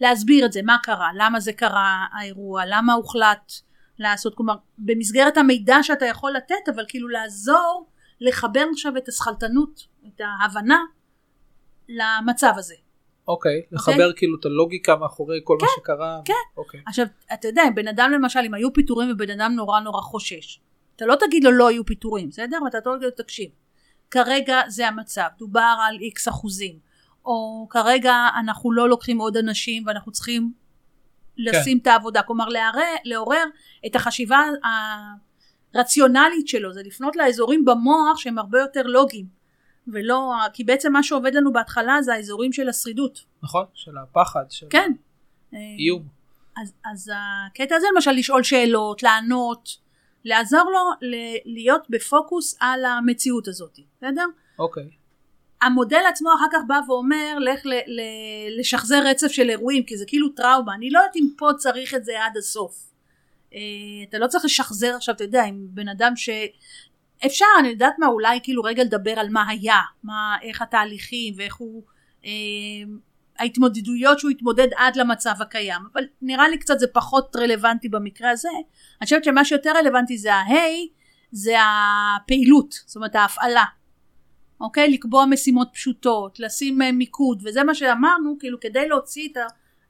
להסביר 0.00 0.46
את 0.46 0.52
זה, 0.52 0.60
מה 0.62 0.76
קרה, 0.82 1.08
למה 1.14 1.40
זה 1.40 1.52
קרה 1.52 2.06
האירוע, 2.12 2.62
למה 2.66 2.92
הוחלט 2.92 3.52
לעשות, 3.98 4.34
כלומר 4.34 4.54
במסגרת 4.78 5.36
המידע 5.36 5.76
שאתה 5.82 6.06
יכול 6.06 6.32
לתת, 6.32 6.68
אבל 6.74 6.84
כאילו 6.88 7.08
לעזור 7.08 7.86
לחבר 8.20 8.64
עכשיו 8.72 8.96
את 8.96 9.08
השכלתנות, 9.08 9.86
את 10.06 10.20
ההבנה 10.20 10.78
למצב 11.88 12.52
הזה. 12.56 12.74
אוקיי, 13.28 13.62
לחבר 13.72 14.12
כאילו 14.16 14.36
את 14.40 14.44
הלוגיקה 14.44 14.96
מאחורי 14.96 15.40
כל 15.44 15.58
מה 15.60 15.66
שקרה. 15.76 16.20
כן. 16.24 16.32
אוקיי, 16.56 16.80
עכשיו, 16.86 17.06
אתה 17.32 17.48
יודע, 17.48 17.62
בן 17.74 17.88
אדם 17.88 18.10
למשל, 18.14 18.40
אם 18.46 18.54
היו 18.54 18.72
פיטורים 18.72 19.10
ובן 19.12 19.30
אדם 19.30 19.52
נורא 19.52 19.80
נורא 19.80 20.00
חושש, 20.00 20.60
אתה 20.96 21.06
לא 21.06 21.14
תגיד 21.20 21.44
לו 21.44 21.50
לא 21.50 21.68
היו 21.68 21.86
פיטורים, 21.86 22.28
בסדר? 22.28 22.58
ואתה 22.64 22.80
תגיד 22.80 23.02
לו, 23.02 23.10
תקשיב, 23.10 23.50
כרגע 24.10 24.60
זה 24.68 24.88
המצב, 24.88 25.28
דובר 25.38 25.74
על 25.88 25.96
איקס 26.00 26.28
אחוזים, 26.28 26.78
או 27.28 27.66
כרגע 27.70 28.14
אנחנו 28.40 28.72
לא 28.72 28.88
לוקחים 28.88 29.18
עוד 29.18 29.36
אנשים 29.36 29.82
ואנחנו 29.86 30.12
צריכים 30.12 30.52
לשים 31.38 31.78
את 31.78 31.86
העבודה, 31.86 32.22
כלומר 32.22 32.48
לערר, 32.48 32.94
לעורר 33.04 33.44
את 33.86 33.96
החשיבה 33.96 34.40
הרציונלית 35.74 36.48
שלו, 36.48 36.72
זה 36.72 36.82
לפנות 36.82 37.16
לאזורים 37.16 37.64
במוח 37.64 38.18
שהם 38.18 38.38
הרבה 38.38 38.58
יותר 38.60 38.82
לוגיים, 38.82 39.26
ולא, 39.88 40.32
כי 40.52 40.64
בעצם 40.64 40.92
מה 40.92 41.02
שעובד 41.02 41.34
לנו 41.34 41.52
בהתחלה 41.52 42.02
זה 42.02 42.14
האזורים 42.14 42.52
של 42.52 42.68
השרידות, 42.68 43.24
נכון? 43.42 43.64
של 43.74 43.98
הפחד, 43.98 44.44
של 44.50 44.66
כן. 44.70 44.92
איום. 45.52 46.02
אז, 46.62 46.72
אז 46.92 47.10
הקטע 47.14 47.76
הזה 47.76 47.86
למשל 47.94 48.10
לשאול 48.10 48.42
שאלות, 48.42 49.02
לענות, 49.02 49.68
לעזור 50.24 50.70
לו 50.70 51.08
ל- 51.08 51.54
להיות 51.54 51.86
בפוקוס 51.90 52.56
על 52.60 52.84
המציאות 52.84 53.48
הזאת, 53.48 53.78
בסדר? 53.96 54.24
אוקיי, 54.58 54.90
המודל 55.62 56.00
עצמו 56.08 56.30
אחר 56.36 56.46
כך 56.52 56.58
בא 56.66 56.80
ואומר 56.88 57.38
לך 57.38 57.66
ל- 57.66 58.00
ל- 58.00 58.60
לשחזר 58.60 59.02
רצף 59.04 59.28
של 59.28 59.50
אירועים 59.50 59.82
כי 59.82 59.96
זה 59.96 60.04
כאילו 60.06 60.28
טראומה, 60.28 60.74
אני 60.74 60.90
לא 60.90 60.98
יודעת 60.98 61.16
אם 61.16 61.28
פה 61.36 61.50
צריך 61.58 61.94
את 61.94 62.04
זה 62.04 62.24
עד 62.24 62.36
הסוף. 62.36 62.88
אה, 63.54 63.58
אתה 64.08 64.18
לא 64.18 64.26
צריך 64.26 64.44
לשחזר 64.44 64.94
עכשיו, 64.96 65.14
אתה 65.14 65.24
יודע, 65.24 65.44
עם 65.44 65.66
בן 65.70 65.88
אדם 65.88 66.16
ש... 66.16 66.28
אפשר, 67.26 67.44
אני 67.60 67.68
יודעת 67.68 67.94
מה, 67.98 68.06
אולי 68.06 68.38
כאילו 68.42 68.62
רגע 68.62 68.84
לדבר 68.84 69.18
על 69.18 69.28
מה 69.30 69.48
היה, 69.48 69.80
מה, 70.02 70.36
איך 70.42 70.62
התהליכים 70.62 71.34
ואיך 71.36 71.54
הוא, 71.56 71.82
אה, 72.24 72.30
ההתמודדויות 73.38 74.18
שהוא 74.18 74.30
התמודד 74.30 74.68
עד 74.76 74.96
למצב 74.96 75.34
הקיים, 75.40 75.82
אבל 75.92 76.04
נראה 76.22 76.48
לי 76.48 76.58
קצת 76.58 76.78
זה 76.78 76.86
פחות 76.92 77.36
רלוונטי 77.36 77.88
במקרה 77.88 78.30
הזה. 78.30 78.48
אני 79.00 79.04
חושבת 79.04 79.24
שמה 79.24 79.44
שיותר 79.44 79.70
רלוונטי 79.76 80.18
זה 80.18 80.34
ההיי, 80.34 80.88
זה 81.32 81.56
הפעילות, 81.60 82.72
זאת 82.86 82.96
אומרת 82.96 83.14
ההפעלה. 83.14 83.64
אוקיי? 84.60 84.90
לקבוע 84.90 85.26
משימות 85.26 85.68
פשוטות, 85.72 86.40
לשים 86.40 86.82
אה, 86.82 86.92
מיקוד, 86.92 87.42
וזה 87.44 87.64
מה 87.64 87.74
שאמרנו, 87.74 88.36
כאילו 88.40 88.60
כדי 88.60 88.88
להוציא 88.88 89.28
את, 89.32 89.36
ה, 89.36 89.46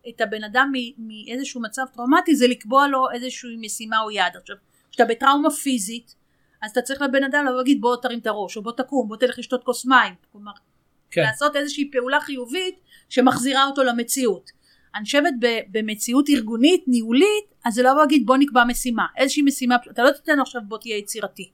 את 0.08 0.20
הבן 0.20 0.44
אדם 0.44 0.72
מאיזשהו 0.98 1.62
מצב 1.62 1.82
טראומטי, 1.94 2.34
זה 2.34 2.46
לקבוע 2.46 2.88
לו 2.88 3.10
איזושהי 3.10 3.56
משימה 3.60 4.00
או 4.00 4.10
יעד. 4.10 4.36
עכשיו, 4.36 4.56
כשאתה 4.90 5.04
בטראומה 5.04 5.50
פיזית, 5.50 6.14
אז 6.62 6.70
אתה 6.70 6.82
צריך 6.82 7.02
לבן 7.02 7.24
אדם 7.24 7.44
לבוא 7.44 7.54
ולהגיד 7.54 7.80
בוא 7.80 7.96
תרים 7.96 8.18
את 8.18 8.26
הראש, 8.26 8.56
או 8.56 8.62
בוא 8.62 8.72
תקום, 8.72 9.08
בוא 9.08 9.16
תלך 9.16 9.38
לשתות 9.38 9.64
כוס 9.64 9.86
מים. 9.86 10.14
כלומר, 10.32 10.52
כן. 11.10 11.22
לעשות 11.22 11.56
איזושהי 11.56 11.90
פעולה 11.90 12.20
חיובית 12.20 12.80
שמחזירה 13.08 13.66
אותו 13.66 13.82
למציאות. 13.82 14.50
אני 14.94 15.04
חושבת 15.04 15.34
במציאות 15.70 16.28
ארגונית, 16.28 16.84
ניהולית, 16.86 17.54
אז 17.64 17.74
זה 17.74 17.82
לא 17.82 17.96
להגיד 17.96 18.26
בוא 18.26 18.36
נקבע 18.36 18.64
משימה, 18.64 19.06
איזושהי 19.16 19.42
משימה, 19.42 19.76
אתה 19.90 20.02
לא 20.02 20.10
תיתן 20.10 20.36
לו 20.36 20.42
עכשיו 20.42 20.62
בוא 20.68 20.78
תהיה 20.78 20.96
יצירתי. 20.96 21.50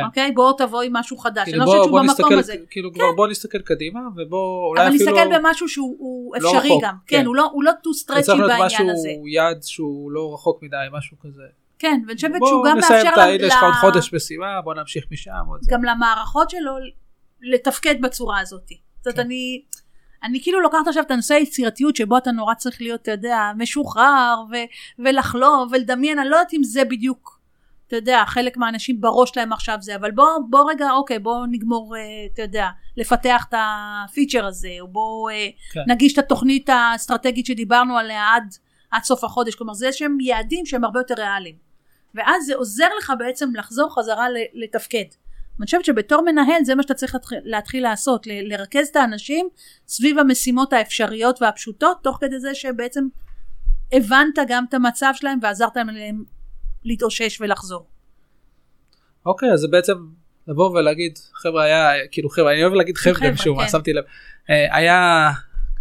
כן. 0.00 0.04
אוקיי? 0.06 0.32
בוא 0.32 0.52
תבוא 0.58 0.82
עם 0.82 0.92
משהו 0.96 1.16
חדש. 1.18 1.42
אני 1.42 1.44
כאילו 1.52 1.58
לא 1.58 1.64
בוא, 1.64 1.74
חושבת 1.78 1.90
שהוא 1.90 2.00
במקום 2.24 2.38
הזה. 2.38 2.52
נסתכל, 2.52 2.66
כאילו 2.70 2.92
כבר 2.92 3.12
בוא 3.16 3.28
נסתכל 3.28 3.58
קדימה, 3.58 4.00
ובוא 4.16 4.68
אולי 4.68 4.86
אבל 4.86 4.96
אפילו... 4.96 5.10
נסתכל 5.12 5.38
במשהו 5.38 5.68
שהוא 5.68 5.96
הוא 5.98 6.34
לא 6.40 6.48
אפשרי 6.50 6.68
רחוק, 6.70 6.84
גם. 6.84 6.94
כן. 7.06 7.18
כן, 7.18 7.26
הוא 7.26 7.36
לא- 7.36 7.50
הוא 7.52 7.64
לא 7.64 7.70
too 7.70 8.10
stretchy 8.10 8.22
צריך 8.22 8.38
להיות 8.38 8.50
בעניין 8.50 8.66
משהו, 8.66 8.90
הזה. 8.90 9.08
יעד 9.26 9.62
שהוא 9.62 10.10
לא 10.10 10.34
רחוק 10.34 10.62
מדי, 10.62 10.76
משהו 10.92 11.16
כזה. 11.18 11.42
כן, 11.78 12.00
ואני 12.06 12.14
חושבת 12.16 12.32
שהוא 12.46 12.64
גם 12.66 12.78
נסיים 12.78 13.04
מאפשר 13.04 13.12
את 13.12 13.18
ה... 13.18 13.26
ל- 13.26 13.34
הנה 13.34 13.46
יש 13.46 13.54
לך 13.54 13.62
עוד 13.62 13.72
חודש 13.74 14.14
משימה, 14.14 14.60
בוא 14.64 14.74
נמשיך 14.74 15.04
משם. 15.12 15.30
גם 15.68 15.84
למערכות 15.84 16.50
שלו 16.50 16.72
לתפקד 17.42 17.94
בצורה 18.02 18.40
הזאת. 18.40 18.68
זאת 18.68 19.06
אומרת, 19.06 19.16
כן. 19.16 19.22
אני, 19.22 19.62
אני 20.22 20.42
כאילו 20.42 20.60
לוקחת 20.60 20.88
עכשיו 20.88 21.02
את 21.02 21.10
הנושא 21.10 21.34
היצירתיות 21.34 21.96
שבו 21.96 22.18
אתה 22.18 22.30
נורא 22.30 22.54
צריך 22.54 22.82
להיות, 22.82 23.02
אתה 23.02 23.10
יודע, 23.10 23.50
משוחרר 23.56 24.34
ו- 24.52 25.02
ולחלום 25.04 25.68
ולדמיין, 25.72 26.18
אני 26.18 26.28
לא 26.28 26.36
יודעת 26.36 26.54
אם 26.54 26.62
זה 26.64 26.84
בדיוק, 26.84 27.35
אתה 27.86 27.96
יודע, 27.96 28.22
חלק 28.26 28.56
מהאנשים 28.56 29.00
בראש 29.00 29.30
שלהם 29.30 29.52
עכשיו 29.52 29.76
זה, 29.80 29.96
אבל 29.96 30.10
בוא, 30.10 30.26
בוא 30.50 30.70
רגע, 30.70 30.90
אוקיי, 30.90 31.18
בוא 31.18 31.46
נגמור, 31.50 31.96
אה, 31.96 32.02
אתה 32.34 32.42
יודע, 32.42 32.68
לפתח 32.96 33.44
את 33.48 33.54
הפיצ'ר 33.58 34.46
הזה, 34.46 34.68
או 34.80 34.88
בוא 34.88 35.30
אה, 35.30 35.48
כן. 35.72 35.80
נגיש 35.86 36.12
את 36.12 36.18
התוכנית 36.18 36.68
האסטרטגית 36.68 37.46
שדיברנו 37.46 37.98
עליה 37.98 38.34
עד, 38.34 38.54
עד 38.90 39.02
סוף 39.02 39.24
החודש, 39.24 39.54
כלומר 39.54 39.74
זה 39.74 39.92
שהם 39.92 40.20
יעדים 40.20 40.66
שהם 40.66 40.84
הרבה 40.84 41.00
יותר 41.00 41.14
ריאליים. 41.14 41.56
ואז 42.14 42.46
זה 42.46 42.54
עוזר 42.54 42.88
לך 42.98 43.12
בעצם 43.18 43.56
לחזור 43.56 43.94
חזרה 43.94 44.26
לתפקד. 44.54 45.04
אני 45.58 45.66
חושבת 45.66 45.84
שבתור 45.84 46.22
מנהל 46.22 46.64
זה 46.64 46.74
מה 46.74 46.82
שאתה 46.82 46.94
צריך 46.94 47.14
להתחיל, 47.14 47.38
להתחיל 47.44 47.82
לעשות, 47.82 48.26
ל- 48.26 48.52
לרכז 48.52 48.88
את 48.88 48.96
האנשים 48.96 49.48
סביב 49.88 50.18
המשימות 50.18 50.72
האפשריות 50.72 51.42
והפשוטות, 51.42 51.98
תוך 52.02 52.18
כדי 52.20 52.40
זה 52.40 52.54
שבעצם 52.54 53.06
הבנת 53.92 54.38
גם 54.48 54.64
את 54.68 54.74
המצב 54.74 55.12
שלהם 55.14 55.38
ועזרת 55.42 55.76
להם 55.76 56.24
להתאושש 56.86 57.40
ולחזור. 57.40 57.86
אוקיי, 59.26 59.52
אז 59.52 59.60
זה 59.60 59.68
בעצם 59.68 59.94
לבוא 60.48 60.70
ולהגיד, 60.70 61.18
חבר'ה 61.34 61.64
היה, 61.64 62.08
כאילו 62.10 62.28
חבר'ה, 62.28 62.52
אני 62.52 62.62
אוהב 62.62 62.74
להגיד 62.74 62.96
חבר'ה 62.96 63.14
חבר'ה, 63.14 63.30
משום 63.30 63.56
מה, 63.56 63.62
כן. 63.62 63.68
שמתי 63.68 63.92
לב. 63.92 64.04
אה, 64.50 64.76
היה, 64.76 65.30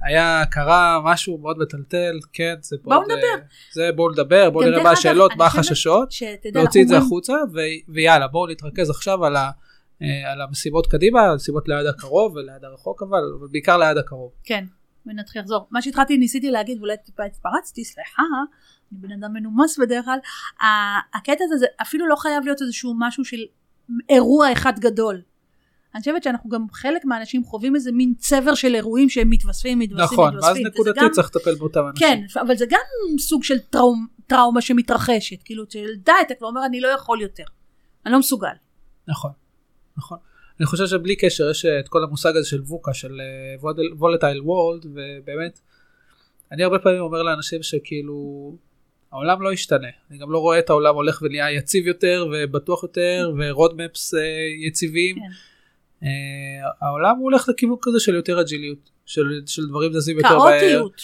היה, 0.02 0.44
קרה 0.52 1.00
משהו 1.04 1.38
מאוד 1.38 1.58
מטלטל, 1.58 2.20
כן, 2.34 2.56
זה 2.62 2.76
בואו 2.84 3.00
מאוד, 3.00 3.12
אה, 3.12 3.16
נדבר. 3.16 3.46
זה 3.74 3.90
בואו 3.96 4.12
נדבר, 4.12 4.50
בואו 4.50 4.66
נראה 4.66 4.84
מה 4.84 4.92
השאלות, 4.92 5.32
מה 5.38 5.46
החששות, 5.46 6.14
להוציא 6.56 6.84
את 6.84 6.88
זה 6.88 6.98
החוצה, 6.98 7.34
ויאללה, 7.88 8.28
בואו 8.28 8.48
נתרכז 8.48 8.90
עכשיו 8.90 9.26
על 9.26 9.36
ה... 9.36 9.52
אה, 10.02 10.32
על 10.32 10.42
המשימות 10.42 10.88
קדימה, 10.88 11.24
על 11.24 11.32
המשימות 11.32 11.68
ליד 11.68 11.86
הקרוב 11.86 12.36
וליד 12.36 12.64
הרחוק 12.64 13.04
אבל, 13.04 13.20
אבל 13.40 13.48
בעיקר 13.52 13.78
ליד 13.78 13.98
הקרוב. 13.98 14.32
כן, 14.44 14.66
ונתחיל 15.06 15.42
לחזור. 15.42 15.68
מה 15.72 15.82
שהתחלתי, 15.82 16.18
ניסיתי 16.18 16.52
להגיד, 16.52 16.78
ואולי 16.78 16.98
טיפה 17.06 17.24
התפרצתי, 17.24 17.86
סליחה, 17.86 18.24
אני 18.92 19.00
בן 19.02 19.12
אדם 19.12 19.34
מנומס 19.34 19.80
בדרך 19.80 20.06
כלל, 20.06 20.20
הקטע 21.14 21.44
הזה, 21.44 21.58
זה 21.58 21.66
אפילו 21.82 22.08
לא 22.08 22.16
חייב 22.16 22.44
להיות 22.44 22.62
איזשהו 22.62 22.94
משהו 23.00 23.26
של 23.26 23.38
אירוע 24.10 24.52
אחד 24.52 24.80
גדול. 24.80 25.22
אני 25.96 26.00
חושבת 26.00 26.24
שאנחנו 26.24 26.50
גם 26.50 26.66
חלק 26.72 27.06
מהאנשים 27.06 27.44
חווים 27.44 27.76
איזה 27.76 27.92
מין 27.92 28.14
צבר 28.18 28.56
של 28.56 28.76
אירועים 28.76 29.10
שהם 29.10 29.30
מתווספים, 29.30 29.80
מתווספים, 29.80 30.06
נכון, 30.14 30.26
ואז 30.36 30.44
מתווספים. 30.44 30.62
וזה 30.62 30.70
נקודתית 30.70 31.04
גם- 31.04 31.10
צריך 31.12 31.28
לטפל 31.36 31.56
באותם 31.56 31.80
אנשים. 31.90 32.08
כן, 32.08 32.42
אבל 32.42 32.56
זה 32.56 32.66
גם 32.70 32.80
סוג 33.20 33.44
של 33.44 33.60
טראום, 33.60 34.08
טראומה 34.28 34.62
שמתרחשת, 34.62 35.44
כאילו, 35.46 35.64
די, 36.04 36.12
אתה 36.26 36.34
כבר 36.36 36.48
אומר, 36.48 36.66
אני 36.66 36.82
לא 36.82 36.88
יכול 36.88 37.22
יותר, 37.22 37.44
אני 38.06 38.14
לא 38.14 38.20
מסוגל. 38.20 38.48
נכון, 39.08 39.32
נכון. 39.98 40.18
אני 40.60 40.66
חושב 40.66 40.86
שבלי 40.88 41.16
קשר 41.16 41.50
יש 41.50 41.66
אה, 41.66 41.80
את 41.80 41.88
כל 41.88 42.04
המושג 42.04 42.36
הזה 42.38 42.50
של 42.50 42.62
ווקה, 42.62 42.94
של 42.94 43.18
וולטייל 43.98 44.42
וולד, 44.42 44.86
ובאמת, 44.86 45.60
אני 46.52 46.64
הרבה 46.64 46.80
פעמים 46.80 47.02
אומר 47.02 47.24
לאנשים 47.24 47.64
שכאילו, 47.64 48.16
העולם 49.16 49.42
לא 49.42 49.54
ישתנה. 49.54 49.88
אני 50.12 50.18
גם 50.18 50.32
לא 50.32 50.38
רואה 50.40 50.60
את 50.60 50.70
העולם 50.70 50.96
הולך 50.96 51.22
ונהיה 51.22 51.52
יציב 51.52 51.88
יותר 51.88 52.28
ובטוח 52.34 52.84
יותר, 52.84 53.32
ורודמפס 53.40 54.14
יציבים. 54.68 55.16
כן. 55.16 55.22
אה, 56.04 56.70
העולם 56.82 57.18
הולך 57.18 57.50
לכיוון 57.50 57.78
כזה 57.82 58.00
של 58.00 58.16
יותר 58.16 58.42
אג'יליות, 58.42 58.90
של, 59.06 59.42
של 59.46 59.68
דברים 59.68 59.94
זזים 59.94 60.18
יותר 60.18 60.38
מהר. 60.38 60.60
כאוטיות. 60.60 61.02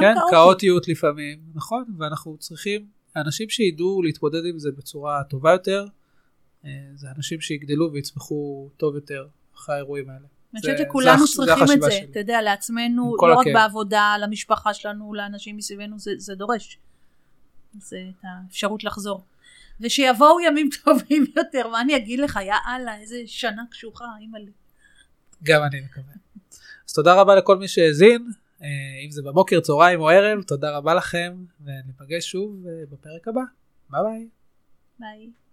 כן, 0.00 0.14
כאוטיות. 0.30 0.88
לפעמים, 0.88 1.38
נכון, 1.54 1.84
ואנחנו 1.98 2.36
צריכים 2.38 2.86
אנשים 3.16 3.48
שידעו 3.48 4.02
להתמודד 4.02 4.46
עם 4.46 4.58
זה 4.58 4.70
בצורה 4.72 5.22
טובה 5.30 5.52
יותר, 5.52 5.84
אה, 6.64 6.70
זה 6.94 7.06
אנשים 7.16 7.40
שיגדלו 7.40 7.92
ויצמחו 7.92 8.68
טוב 8.76 8.94
יותר 8.94 9.26
אחרי 9.56 9.74
האירועים 9.74 10.10
האלה. 10.10 10.26
אני 10.52 10.60
חושבת 10.60 10.78
שכולנו 10.78 11.26
צריכים 11.26 11.76
את 11.76 11.82
זה. 11.82 11.98
אתה 12.10 12.18
יודע, 12.18 12.42
לעצמנו, 12.42 13.16
לא 13.22 13.34
רק. 13.34 13.46
בעבודה, 13.54 14.14
למשפחה 14.20 14.74
שלנו, 14.74 15.14
לאנשים 15.14 15.56
מסביבנו, 15.56 15.96
זה 15.98 16.34
דורש. 16.34 16.78
זה 17.78 18.04
את 18.10 18.24
האפשרות 18.24 18.84
לחזור. 18.84 19.24
ושיבואו 19.80 20.40
ימים 20.40 20.68
טובים 20.84 21.24
יותר, 21.36 21.68
מה 21.68 21.80
אני 21.80 21.96
אגיד 21.96 22.18
לך, 22.18 22.38
יא 22.42 22.54
אללה, 22.68 22.96
איזה 22.96 23.22
שנה 23.26 23.62
קשוחה, 23.70 24.04
אימא'לה. 24.20 24.50
גם 25.42 25.62
אני 25.62 25.80
מקווה. 25.80 26.14
אז 26.88 26.94
תודה 26.94 27.14
רבה 27.14 27.34
לכל 27.34 27.58
מי 27.58 27.68
שהאזין, 27.68 28.30
אה, 28.62 28.68
אם 29.06 29.10
זה 29.10 29.22
בבוקר, 29.22 29.60
צהריים 29.60 30.00
או 30.00 30.08
ערב, 30.08 30.42
תודה 30.42 30.76
רבה 30.76 30.94
לכם, 30.94 31.44
וניפגש 31.64 32.30
שוב 32.30 32.66
אה, 32.66 32.72
בפרק 32.90 33.28
הבא. 33.28 33.42
ביי 33.90 34.02
ביי. 34.02 34.28
ביי. 34.98 35.43